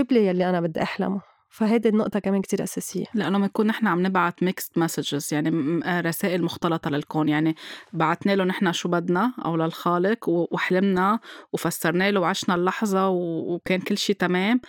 يجيب 0.00 0.12
لي 0.12 0.26
يلي 0.26 0.50
أنا 0.50 0.60
بدي 0.60 0.82
أحلمه 0.82 1.20
فهيدي 1.50 1.88
النقطة 1.88 2.20
كمان 2.20 2.42
كتير 2.42 2.62
أساسية. 2.62 3.04
لأنه 3.14 3.38
بنكون 3.38 3.66
نحن 3.66 3.86
عم 3.86 4.06
نبعت 4.06 4.42
mixed 4.42 4.78
messages 4.78 5.34
يعني 5.34 5.80
آه، 5.84 6.00
رسائل 6.00 6.42
مختلطة 6.42 6.90
للكون. 6.90 7.28
يعني 7.28 7.56
بعتنا 7.92 8.32
له 8.32 8.44
نحن 8.44 8.72
شو 8.72 8.88
بدنا 8.88 9.32
أو 9.44 9.56
للخالق 9.56 10.28
وحلمنا 10.28 11.20
وفسرنا 11.52 12.10
له 12.10 12.20
وعشنا 12.20 12.54
اللحظة 12.54 13.08
وكان 13.08 13.80
كل 13.80 13.98
شيء 13.98 14.16
تمام. 14.16 14.60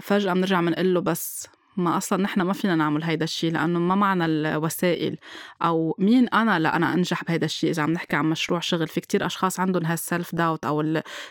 فجأة 0.00 0.32
بنرجع 0.32 0.60
بنقول 0.60 0.94
له 0.94 1.00
بس 1.00 1.48
ما 1.76 1.96
أصلا 1.96 2.22
نحن 2.22 2.42
ما 2.42 2.52
فينا 2.52 2.74
نعمل 2.74 3.04
هيدا 3.04 3.24
الشيء 3.24 3.52
لأنه 3.52 3.78
ما 3.78 3.94
معنا 3.94 4.26
الوسائل. 4.26 5.18
أو 5.62 5.96
مين 5.98 6.28
أنا 6.28 6.58
لانا 6.58 6.94
أنجح 6.94 7.24
بهيدا 7.24 7.46
الشيء 7.46 7.70
إذا 7.70 7.82
عم 7.82 7.92
نحكي 7.92 8.16
عن 8.16 8.24
مشروع 8.24 8.60
شغل 8.60 8.88
في 8.88 9.00
كتير 9.00 9.26
أشخاص 9.26 9.60
عندهم 9.60 9.86
هال 9.86 10.02
self 10.02 10.34
doubt 10.34 10.64
أو 10.64 10.80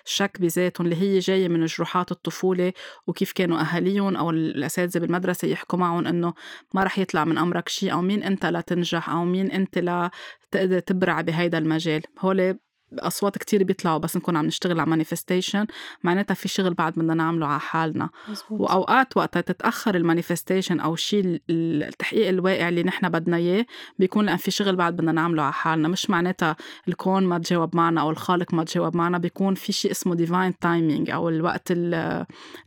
الشك 0.05 0.41
بذاتهم 0.41 0.85
اللي 0.87 1.01
هي 1.01 1.19
جاية 1.19 1.47
من 1.47 1.65
جروحات 1.65 2.11
الطفولة 2.11 2.73
وكيف 3.07 3.31
كانوا 3.31 3.61
أهاليهم 3.61 4.15
أو 4.15 4.29
الأساتذة 4.29 4.99
بالمدرسة 4.99 5.47
يحكوا 5.47 5.79
معهم 5.79 6.07
إنه 6.07 6.33
ما 6.73 6.83
رح 6.83 6.99
يطلع 6.99 7.25
من 7.25 7.37
أمرك 7.37 7.69
شيء 7.69 7.91
أو 7.93 8.01
مين 8.01 8.23
أنت 8.23 8.45
لتنجح 8.45 9.09
أو 9.09 9.25
مين 9.25 9.51
أنت 9.51 9.77
لتقدر 9.77 10.79
تبرع 10.79 11.21
بهيدا 11.21 11.57
المجال؟ 11.57 12.01
هول 12.19 12.59
أصوات 12.99 13.37
كتير 13.37 13.63
بيطلعوا 13.63 13.97
بس 13.97 14.17
نكون 14.17 14.37
عم 14.37 14.45
نشتغل 14.45 14.79
على 14.79 14.89
manifestation 14.89 15.65
معناتها 16.03 16.33
في 16.33 16.47
شغل 16.47 16.73
بعد 16.73 16.93
بدنا 16.93 17.13
نعمله 17.13 17.45
على 17.45 17.59
حالنا. 17.59 18.09
مزبوط. 18.29 18.61
وأوقات 18.61 19.17
وقتها 19.17 19.41
تتأخر 19.41 19.95
ال 19.95 20.01
manifestation 20.01 20.79
أو 20.79 20.95
شيء 20.95 21.41
التحقيق 21.49 22.27
الواقع 22.27 22.69
اللي 22.69 22.83
نحن 22.83 23.09
بدنا 23.09 23.37
إياه 23.37 23.65
بيكون 23.99 24.25
لأن 24.25 24.37
في 24.37 24.51
شغل 24.51 24.75
بعد 24.75 24.93
بدنا 24.93 25.11
نعمله 25.11 25.43
على 25.43 25.53
حالنا. 25.53 25.87
مش 25.87 26.09
معناتها 26.09 26.55
الكون 26.87 27.23
ما 27.23 27.37
تجاوب 27.37 27.75
معنا 27.75 28.01
أو 28.01 28.09
الخالق 28.09 28.53
ما 28.53 28.63
تجاوب 28.63 28.95
معنا 28.95 29.17
بيكون 29.17 29.55
في 29.55 29.71
شيء 29.71 29.91
اسمه 29.91 30.15
divine 30.15 30.59
timing 30.59 31.09
أو 31.09 31.29
الوقت 31.29 31.73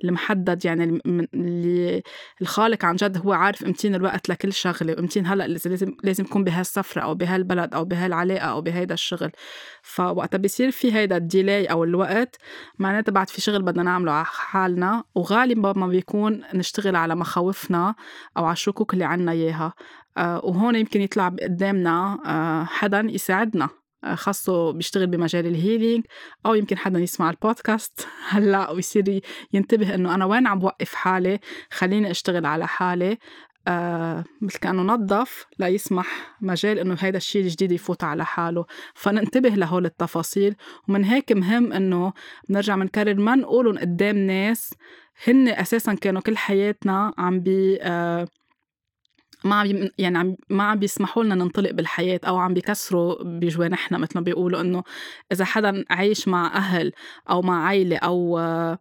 المحدد 0.05 0.65
يعني 0.65 1.01
اللي 1.35 2.03
الخالق 2.43 2.85
عن 2.85 2.97
جد 2.97 3.19
هو 3.27 3.33
عارف 3.33 3.65
امتين 3.65 3.95
الوقت 3.95 4.29
لكل 4.29 4.53
شغلة 4.53 4.93
وامتين 4.93 5.27
هلأ 5.27 5.47
لازم 5.47 5.97
لازم 6.05 6.25
يكون 6.25 6.45
بهالسفرة 6.45 7.03
أو 7.03 7.15
بهالبلد 7.15 7.75
أو 7.75 7.85
بهالعلاقة 7.85 8.45
أو 8.45 8.61
بهيدا 8.61 8.95
الشغل. 8.95 9.31
ف 9.83 10.01
وقتها 10.17 10.39
بيصير 10.39 10.71
في 10.71 10.95
هيدا 10.95 11.17
ال 11.17 11.25
delay 11.25 11.67
أو 11.67 11.85
الوقت 11.85 12.37
معناتها 12.79 13.13
بعد 13.13 13.31
في 13.31 13.41
شغل 13.41 13.63
بدنا 13.63 13.83
نعمله 13.83 14.13
على 14.13 14.25
حالنا 14.25 15.05
وغالبا 15.15 15.73
ما 15.73 15.87
بيكون 15.87 16.43
نشتغل 16.55 16.97
على 16.97 17.15
مخاوفنا 17.15 17.95
أو 18.37 18.45
على 18.45 18.53
الشكوك 18.53 18.95
اللي 18.95 19.05
عنا 19.05 19.33
إياها. 19.33 19.73
آه 20.17 20.41
وهون 20.45 20.77
يمكن 20.77 21.01
يطلع 21.01 21.29
قدامنا 21.29 22.19
آه 22.27 22.65
حدا 22.65 23.01
يساعدنا 23.01 23.69
آه، 24.05 24.15
خاصة 24.15 24.71
بيشتغل 24.73 25.07
بمجال 25.07 25.47
الهيلينج 25.47 26.05
أو 26.47 26.55
يمكن 26.55 26.79
حدا 26.79 26.99
يسمع 26.99 27.31
البودكاست 27.31 28.07
هلأ 28.31 28.71
ويصير 28.71 29.21
ينتبه 29.53 29.95
إنه 29.95 30.15
أنا 30.15 30.25
وين 30.25 30.47
عم 30.47 30.59
بوقف 30.59 30.95
حالي 30.95 31.39
خليني 31.71 32.11
أشتغل 32.11 32.47
على 32.47 32.67
حالي. 32.67 33.19
آه 33.69 34.25
مثل 34.41 34.59
كأنه 34.59 34.83
نظف 34.83 35.47
ليسمح 35.59 36.37
مجال 36.41 36.79
إنه 36.79 36.97
هيدا 37.01 37.17
الشيء 37.17 37.43
الجديد 37.43 37.73
يفوت 37.73 38.05
على 38.05 38.25
حاله. 38.25 38.65
فننتبه 38.95 39.49
لهول 39.49 39.87
التفاصيل. 39.87 40.55
ومن 40.89 41.05
هيك 41.05 41.33
مهم 41.33 41.73
إنه 41.73 42.13
بنرجع 42.49 42.77
بنكرر 42.77 43.15
ما 43.15 43.35
نقولهم 43.35 43.79
قدام 43.79 44.17
ناس 44.17 44.75
هن 45.29 45.49
أساسا 45.49 45.95
كانوا 45.95 46.21
كل 46.23 46.37
حياتنا 46.37 47.13
عم 47.19 47.41
بي 47.41 47.79
آه 47.83 48.27
ما 49.45 49.55
عم 49.61 49.89
يعني 49.99 50.37
ما 50.51 50.65
عم 50.65 50.79
بيسمحوا 50.79 51.25
لنا 51.25 51.35
ننطلق 51.35 51.71
بالحياة 51.71 52.21
أو 52.27 52.37
عم 52.39 52.55
بيكسروا 52.55 53.23
بجوانحنا 53.23 53.99
مثل 53.99 54.13
ما 54.15 54.21
بيقولوا 54.21 54.61
إنه 54.61 54.83
إذا 55.33 55.45
حدا 55.45 55.85
عايش 55.91 56.29
مع 56.29 56.47
أهل 56.55 56.93
أو 57.31 57.43
مع 57.43 57.65
عائلة 57.65 57.97
أو 57.97 58.39
آه 58.39 58.79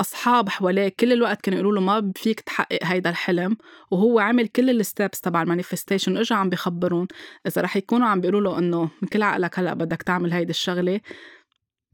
أصحاب 0.00 0.48
حواليه 0.48 0.88
كل 1.00 1.12
الوقت 1.12 1.40
كانوا 1.40 1.60
يقولوا 1.60 1.80
له 1.80 1.80
ما 1.80 2.12
فيك 2.16 2.40
تحقق 2.40 2.78
هيدا 2.82 3.10
الحلم 3.10 3.56
وهو 3.90 4.18
عمل 4.18 4.48
كل 4.48 4.70
ال 4.70 4.78
steps 4.78 5.20
تبع 5.20 5.42
ال 5.42 5.47
manifestation 5.47 6.16
وإجا 6.16 6.36
عم 6.36 6.50
بخبرون. 6.50 7.06
إذا 7.46 7.62
رح 7.62 7.76
يكونوا 7.76 8.08
عم 8.08 8.20
بيقولوا 8.20 8.40
له 8.40 8.58
إنه 8.58 8.90
من 9.02 9.08
كل 9.08 9.22
عقلك 9.22 9.58
هلأ 9.58 9.74
بدك 9.74 10.02
تعمل 10.02 10.32
هيدي 10.32 10.50
الشغلة 10.50 11.00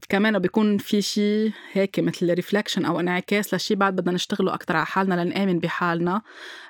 كمان 0.09 0.39
بيكون 0.39 0.77
في 0.77 1.01
شيء 1.01 1.51
هيك 1.71 1.99
مثل 1.99 2.33
ريفلكشن 2.33 2.85
أو 2.85 2.99
انعكاس 2.99 3.53
لشيء 3.53 3.77
بعد 3.77 3.95
بدنا 3.95 4.11
نشتغله 4.11 4.53
أكثر 4.53 4.75
على 4.75 4.85
حالنا 4.85 5.23
لنآمن 5.23 5.59
بحالنا 5.59 6.21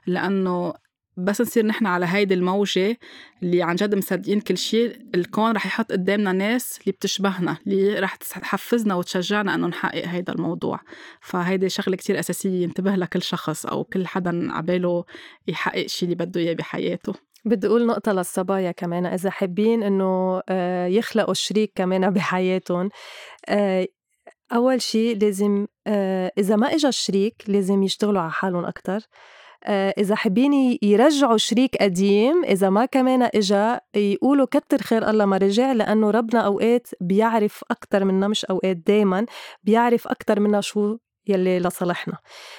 لأنه 0.08 0.74
بس 1.18 1.42
نصير 1.42 1.66
نحن 1.66 1.86
على 1.86 2.06
هيدي 2.06 2.34
الموجة 2.34 2.98
اللي 3.44 3.64
عن 3.64 3.76
جد 3.76 3.96
مصدقين 3.96 4.40
كل 4.40 4.58
شيء 4.58 4.98
الكون 5.16 5.52
رح 5.52 5.66
يحط 5.66 5.92
قدامنا 5.92 6.32
ناس 6.32 6.80
اللي 6.82 6.92
بتشبهنا 6.92 7.58
اللي 7.68 8.00
رح 8.00 8.16
تحفزنا 8.16 8.96
وتشجعنا 8.96 9.56
إنه 9.56 9.68
نحقق 9.68 10.06
هيدا 10.06 10.34
الموضوع. 10.34 10.80
فهيدي 11.22 11.70
شغلة 11.70 11.96
كتير 11.96 12.20
أساسية 12.20 12.64
ينتبه 12.64 12.96
لكل 12.96 13.22
شخص 13.22 13.66
أو 13.66 13.84
كل 13.84 14.08
حدا 14.08 14.52
عباله 14.52 15.04
يحقق 15.48 15.86
شيء 15.86 16.10
اللي 16.10 16.26
بده 16.26 16.42
إياه 16.42 16.54
بحياته. 16.54 17.14
بدي 17.46 17.68
أقول 17.68 17.86
نقطة 17.86 18.12
للصبايا 18.12 18.72
كمان 18.72 19.06
إذا 19.06 19.30
حابين 19.30 19.84
إنه 19.84 20.42
آه، 20.50 20.88
يخلقوا 20.88 21.34
شريك 21.34 21.72
كمان 21.76 22.10
بحياتهم 22.14 22.90
آه، 23.50 23.88
أول 24.54 24.82
شيء 24.82 25.18
لازم 25.18 25.68
آه، 25.88 26.32
إذا 26.38 26.56
ما 26.56 26.76
إجا 26.76 26.90
الشريك 26.90 27.44
لازم 27.48 27.84
يشتغلوا 27.84 28.22
على 28.22 28.32
حالهم 28.32 28.66
أكتر. 28.66 29.00
إذا 29.72 30.16
حابين 30.16 30.78
يرجعوا 30.82 31.38
شريك 31.38 31.76
قديم 31.82 32.44
إذا 32.44 32.70
ما 32.70 32.86
كمان 32.86 33.30
إجا 33.36 33.80
يقولوا 33.96 34.46
كتر 34.46 34.82
خير 34.82 35.10
الله 35.10 35.26
ما 35.26 35.38
رجع 35.38 35.72
لأنه 35.72 36.12
ربنا 36.12 36.40
أوقات 36.42 36.88
بيعرف 37.02 37.64
أكتر 37.72 38.06
منا 38.06 38.28
مش 38.28 38.46
أوقات 38.46 38.78
دايما 38.78 39.26
بيعرف 39.64 40.08
أكتر 40.08 40.40
منا 40.40 40.62
شو 40.62 40.98
يلي 41.28 41.60
لصالحنا. 41.60 42.18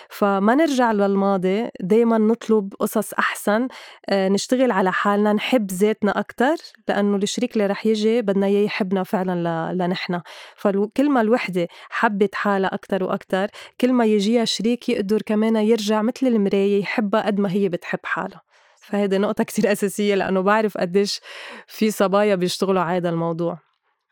فما 0.09 0.55
نرجع 0.55 0.93
للماضي 0.93 1.69
دايما 1.81 2.19
نطلب 2.19 2.75
قصص 2.81 3.13
أحسن 3.15 3.69
آه، 4.09 4.29
نشتغل 4.29 4.71
على 4.71 4.93
حالنا 4.93 5.33
نحب 5.33 5.71
ذاتنا 5.71 6.19
أكتر 6.19 6.57
لأنه 6.89 7.17
الشريك 7.17 7.53
اللي 7.53 7.67
رح 7.67 7.87
يجي 7.87 8.23
بدنا 8.23 8.47
إياه 8.47 8.65
يحبنا 8.65 9.03
فعلا 9.03 9.73
لنحنا. 9.75 10.23
فكل 10.57 11.11
ما 11.11 11.21
الوحدة 11.21 11.69
حبت 11.91 12.35
حالها 12.35 12.75
أكتر 12.75 13.05
وأكتر 13.05 13.49
كل 13.81 13.93
ما 13.93 14.05
يجيها 14.05 14.45
شريك 14.45 14.89
يقدر 14.89 15.23
كمان 15.23 15.57
يرجع 15.57 16.03
مثل 16.03 16.27
المراية 16.27 16.81
يحبها 16.81 17.27
قد 17.27 17.41
ما 17.41 17.53
هي 17.53 17.69
بتحب 17.69 18.01
حالها. 18.05 18.43
فهيدي 18.81 19.19
نقطة 19.19 19.45
كتير 19.45 19.73
أساسية 19.73 20.15
لأنه 20.15 20.41
بعرف 20.41 20.79
قديش 20.79 21.21
في 21.67 21.91
صبايا 21.91 22.35
بيشتغلوا 22.35 22.83
على 22.83 22.97
هذا 22.97 23.09
الموضوع. 23.09 23.66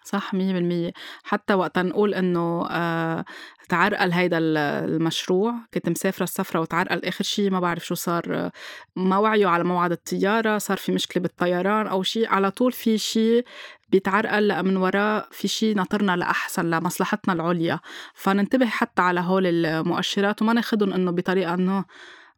صح 0.04 0.34
مية 0.34 0.52
بالمية. 0.52 0.92
حتى 1.24 1.54
وقتا 1.54 1.82
نقول 1.82 2.14
إنه 2.14 2.66
آه 2.70 3.24
تعرقل 3.68 4.12
هيدا 4.12 4.38
المشروع 4.38 5.54
كنت 5.74 5.88
مسافرة 5.88 6.24
السفرة 6.24 6.60
وتعرقل 6.60 7.04
آخر 7.04 7.24
شي 7.24 7.50
ما 7.50 7.60
بعرف 7.60 7.86
شو 7.86 7.94
صار 7.94 8.50
ما 8.96 9.18
وعيوا 9.18 9.50
على 9.50 9.64
موعد 9.64 9.92
الطيارة 9.92 10.58
صار 10.58 10.76
في 10.76 10.92
مشكلة 10.92 11.22
بالطيران 11.22 11.86
أو 11.86 12.02
شي. 12.02 12.26
على 12.26 12.50
طول 12.50 12.72
في 12.72 12.98
شي 12.98 13.42
بيتعرقل 13.88 14.62
من 14.62 14.76
وراء 14.76 15.28
في 15.30 15.48
شي 15.48 15.74
ناطرنا 15.74 16.16
لأحسن 16.16 16.70
لمصلحتنا 16.70 17.34
العليا. 17.34 17.80
فننتبه 18.14 18.66
حتى 18.66 19.02
على 19.02 19.20
هول 19.20 19.46
المؤشرات 19.46 20.42
وما 20.42 20.52
ناخدهم 20.52 20.92
إنه 20.92 21.10
بطريقة 21.10 21.54
إنه 21.54 21.84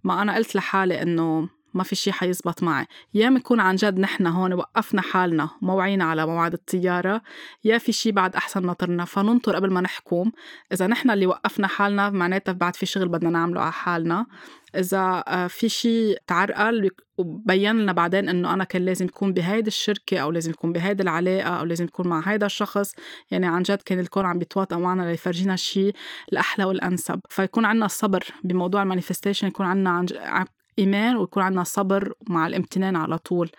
ما 0.05 0.22
أنا 0.22 0.35
قلت 0.37 0.57
لحالي 0.57 1.02
إنه 1.02 1.48
ما 1.74 1.83
في 1.83 1.96
شي 1.96 2.12
حيزبط 2.12 2.62
معي. 2.62 2.87
يا 3.14 3.31
يكون 3.31 3.61
عن 3.61 3.76
جد 3.76 3.98
نحن 3.98 4.26
هون 4.26 4.52
وقفنا 4.52 5.02
حالنا 5.02 5.50
وموعينا 5.62 6.05
على 6.05 6.26
موعد 6.26 6.52
الطيارة 6.52 7.22
يا 7.64 7.79
في 7.79 7.92
شي 7.92 8.12
بعد 8.12 8.37
أحسن 8.37 8.66
ناطرنا 8.66 9.05
فننطر 9.05 9.57
قبل 9.57 9.70
ما 9.70 9.81
نحكم. 9.81 10.31
إذا 10.72 10.87
نحن 10.87 11.11
اللي 11.11 11.26
وقفنا 11.26 11.66
حالنا 11.66 12.11
معناتها 12.11 12.52
بعد 12.52 12.76
في 12.76 12.87
شغل 12.87 13.09
بدنا 13.09 13.31
نعمله 13.31 13.61
على 13.61 13.72
حالنا. 13.72 14.26
إذا 14.74 15.24
آه، 15.29 15.46
في 15.46 15.68
شي 15.68 16.14
تعرقل 16.26 16.90
وبين 17.18 17.76
لنا 17.76 17.92
بعدين 17.92 18.29
إنه 18.29 18.55
أنا 18.55 18.64
كان 18.64 18.85
لازم 18.85 19.05
يكون 19.07 19.33
بهيدي 19.33 19.68
الشركة 19.68 20.18
أو 20.18 20.31
لازم 20.31 20.50
يكون 20.50 20.72
بهيدي 20.72 21.02
العلاقة 21.02 21.48
أو 21.48 21.64
لازم 21.64 21.85
يكون 21.85 22.09
مع 22.09 22.22
هيدا 22.26 22.46
الشخص. 22.46 22.94
يعني 23.31 23.46
عن 23.46 23.62
جد 23.62 23.83
كان 23.83 23.98
الكون 24.00 24.26
عم 24.26 24.38
بيتواطأ 24.38 24.76
معنا 24.76 25.02
ليفرجينا 25.02 25.55
الشيء 25.55 25.94
الأحلى 26.33 26.64
والأنسب. 26.64 27.20
فيكون 27.31 27.64
عنا 27.64 27.87
الصبر 27.87 28.24
بموضوع 28.44 28.83
ال 28.82 28.87
manifestation 28.87 29.46
يكون 29.46 29.66
عنا 29.66 29.90
عن 29.90 30.46
إيمان 30.78 31.16
ويكون 31.16 31.42
عندنا 31.42 31.64
صبر 31.64 32.12
مع 32.28 32.46
الامتنان 32.46 32.96
على 32.96 33.18
طول. 33.18 33.50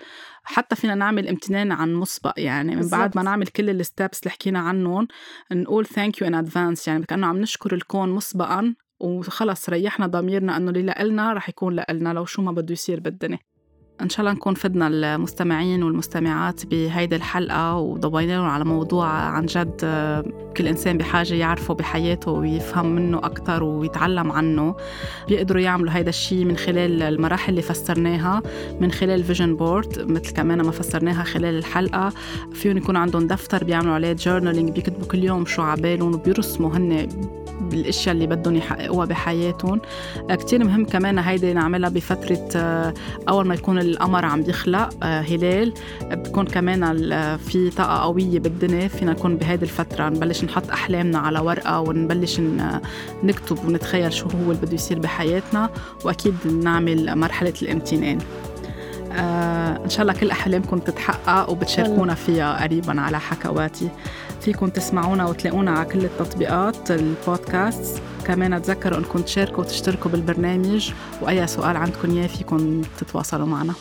حتى 0.43 0.75
فينا 0.75 0.95
نعمل 0.95 1.27
امتنان 1.27 1.71
عن 1.71 1.93
مسبق 1.93 2.34
يعني 2.38 2.75
من 2.75 2.88
بعد 2.88 3.15
ما 3.15 3.23
نعمل 3.23 3.47
كل 3.47 3.69
ال 3.69 3.78
steps 3.78 4.19
اللي 4.19 4.32
حكينا 4.32 4.60
عنهم 4.60 5.08
نقول 5.51 5.86
thank 5.86 6.21
you 6.21 6.28
in 6.28 6.36
advance 6.36 6.88
يعني 6.88 7.06
كأنه 7.06 7.27
عم 7.27 7.38
نشكر 7.38 7.73
الكون 7.73 8.10
مسبقا 8.10 8.75
وخلص 8.99 9.69
ريحنا 9.69 10.08
ضميرنا 10.08 10.58
إنه 10.58 10.71
اللي 10.71 10.95
لنا 10.99 11.34
رح 11.34 11.49
يكون 11.49 11.75
لنا 11.89 12.13
لو 12.13 12.25
شو 12.25 12.41
ما 12.41 12.51
بده 12.51 12.73
يصير 12.73 12.99
بالدنيا. 12.99 13.39
إن 14.01 14.10
شاء 14.10 14.19
الله 14.19 14.31
نكون 14.31 14.53
فدنا 14.53 14.88
المستمعين 14.88 15.83
والمستمعات 15.83 16.65
بهيدي 16.65 17.15
الحلقة 17.15 17.75
وضوينا 17.75 18.51
على 18.51 18.65
موضوع 18.65 19.07
عن 19.07 19.45
جد 19.45 19.79
آه، 19.83 20.25
كل 20.57 20.67
إنسان 20.67 20.97
بحاجة 20.97 21.33
يعرفه 21.33 21.73
بحياته 21.73 22.31
ويفهم 22.31 22.95
منه 22.95 23.17
أكتر 23.17 23.63
ويتعلم 23.63 24.31
عنه. 24.31 24.75
بيقدروا 25.27 25.62
يعملوا 25.62 25.93
هيدا 25.93 26.10
الشيء 26.10 26.45
من 26.45 26.57
خلال 26.57 27.03
المراحل 27.03 27.49
اللي 27.49 27.62
فسرناها 27.62 28.41
من 28.81 28.91
خلال 28.91 29.23
vision 29.23 29.56
board 29.56 30.12
مثل 30.12 30.33
كمان 30.33 30.62
ما 30.62 30.71
فسرناها 30.71 31.23
خلال 31.23 31.57
الحلقة. 31.57 32.13
فيهم 32.53 32.77
يكون 32.77 32.95
عندهم 32.95 33.27
دفتر 33.27 33.63
بيعملوا 33.63 33.93
عليه 33.93 34.13
journaling 34.13 34.69
بيكتبوا 34.69 35.07
كل 35.07 35.23
يوم 35.23 35.45
شو 35.45 35.62
عبالهم 35.62 36.13
وبيرسموا 36.13 36.77
هن 36.77 37.07
بالأشياء 37.69 38.15
اللي 38.15 38.27
بدهم 38.27 38.56
يحققوها 38.56 39.06
بحياتهم. 39.06 39.82
آه، 40.30 40.36
كتير 40.36 40.63
مهم 40.63 40.86
كمان 40.86 41.19
هيدي 41.19 41.53
نعملها 41.53 41.89
بفترة 41.89 42.49
آه، 42.56 42.93
أول 43.30 43.47
ما 43.47 43.56
يكون 43.56 43.80
القمر 43.80 44.25
عم 44.25 44.43
بيخلق 44.43 44.89
آه، 45.03 45.21
هلال. 45.21 45.73
بتكون 46.12 46.45
كمان 46.45 46.97
في 47.38 47.69
طاقة 47.69 47.97
قوية 48.03 48.39
بالدنيا 48.39 48.88
فينا 48.88 49.12
نكون 49.12 49.38
بهيدي 49.38 49.65
الفترة 49.65 50.10
نبلش 50.10 50.43
نحط 50.43 50.69
أحلامنا 50.71 51.17
على 51.19 51.39
ورقة 51.39 51.80
ونبلش 51.80 52.41
نكتب 53.23 53.65
ونتخيل 53.65 54.13
شو 54.13 54.25
هو 54.25 54.51
اللي 54.51 54.62
بده 54.62 54.73
يصير 54.73 54.99
بحياتنا. 54.99 55.69
وأكيد 56.06 56.36
نعمل 56.63 57.15
مرحلة 57.15 57.53
الامتنان. 57.62 58.17
آه 59.12 59.84
إن 59.86 59.89
شاء 59.89 60.01
الله 60.01 60.13
كل 60.13 60.30
أحلامكم 60.32 60.80
تتحقق 60.80 61.49
وبتشاركونا 61.49 62.13
فيها 62.13 62.63
قريبا 62.63 63.01
على 63.01 63.19
حكواتي. 63.19 63.89
فيكم 64.41 64.69
تسمعونا 64.69 65.26
وتلاقونا 65.26 65.71
على 65.71 65.89
كل 65.89 66.06
التطبيقات 66.06 66.91
البودكاست 66.91 68.02
كمان 68.26 68.62
تذكروا 68.62 68.97
انكم 68.97 69.21
تشاركوا 69.21 69.63
وتشتركوا 69.63 70.12
بالبرنامج 70.12 70.91
وأي 71.21 71.47
سؤال 71.47 71.78
عندكم 71.78 72.17
إياه 72.17 72.28
فيكم 72.28 72.82
تتواصلوا 73.00 73.45
معنا. 73.45 73.73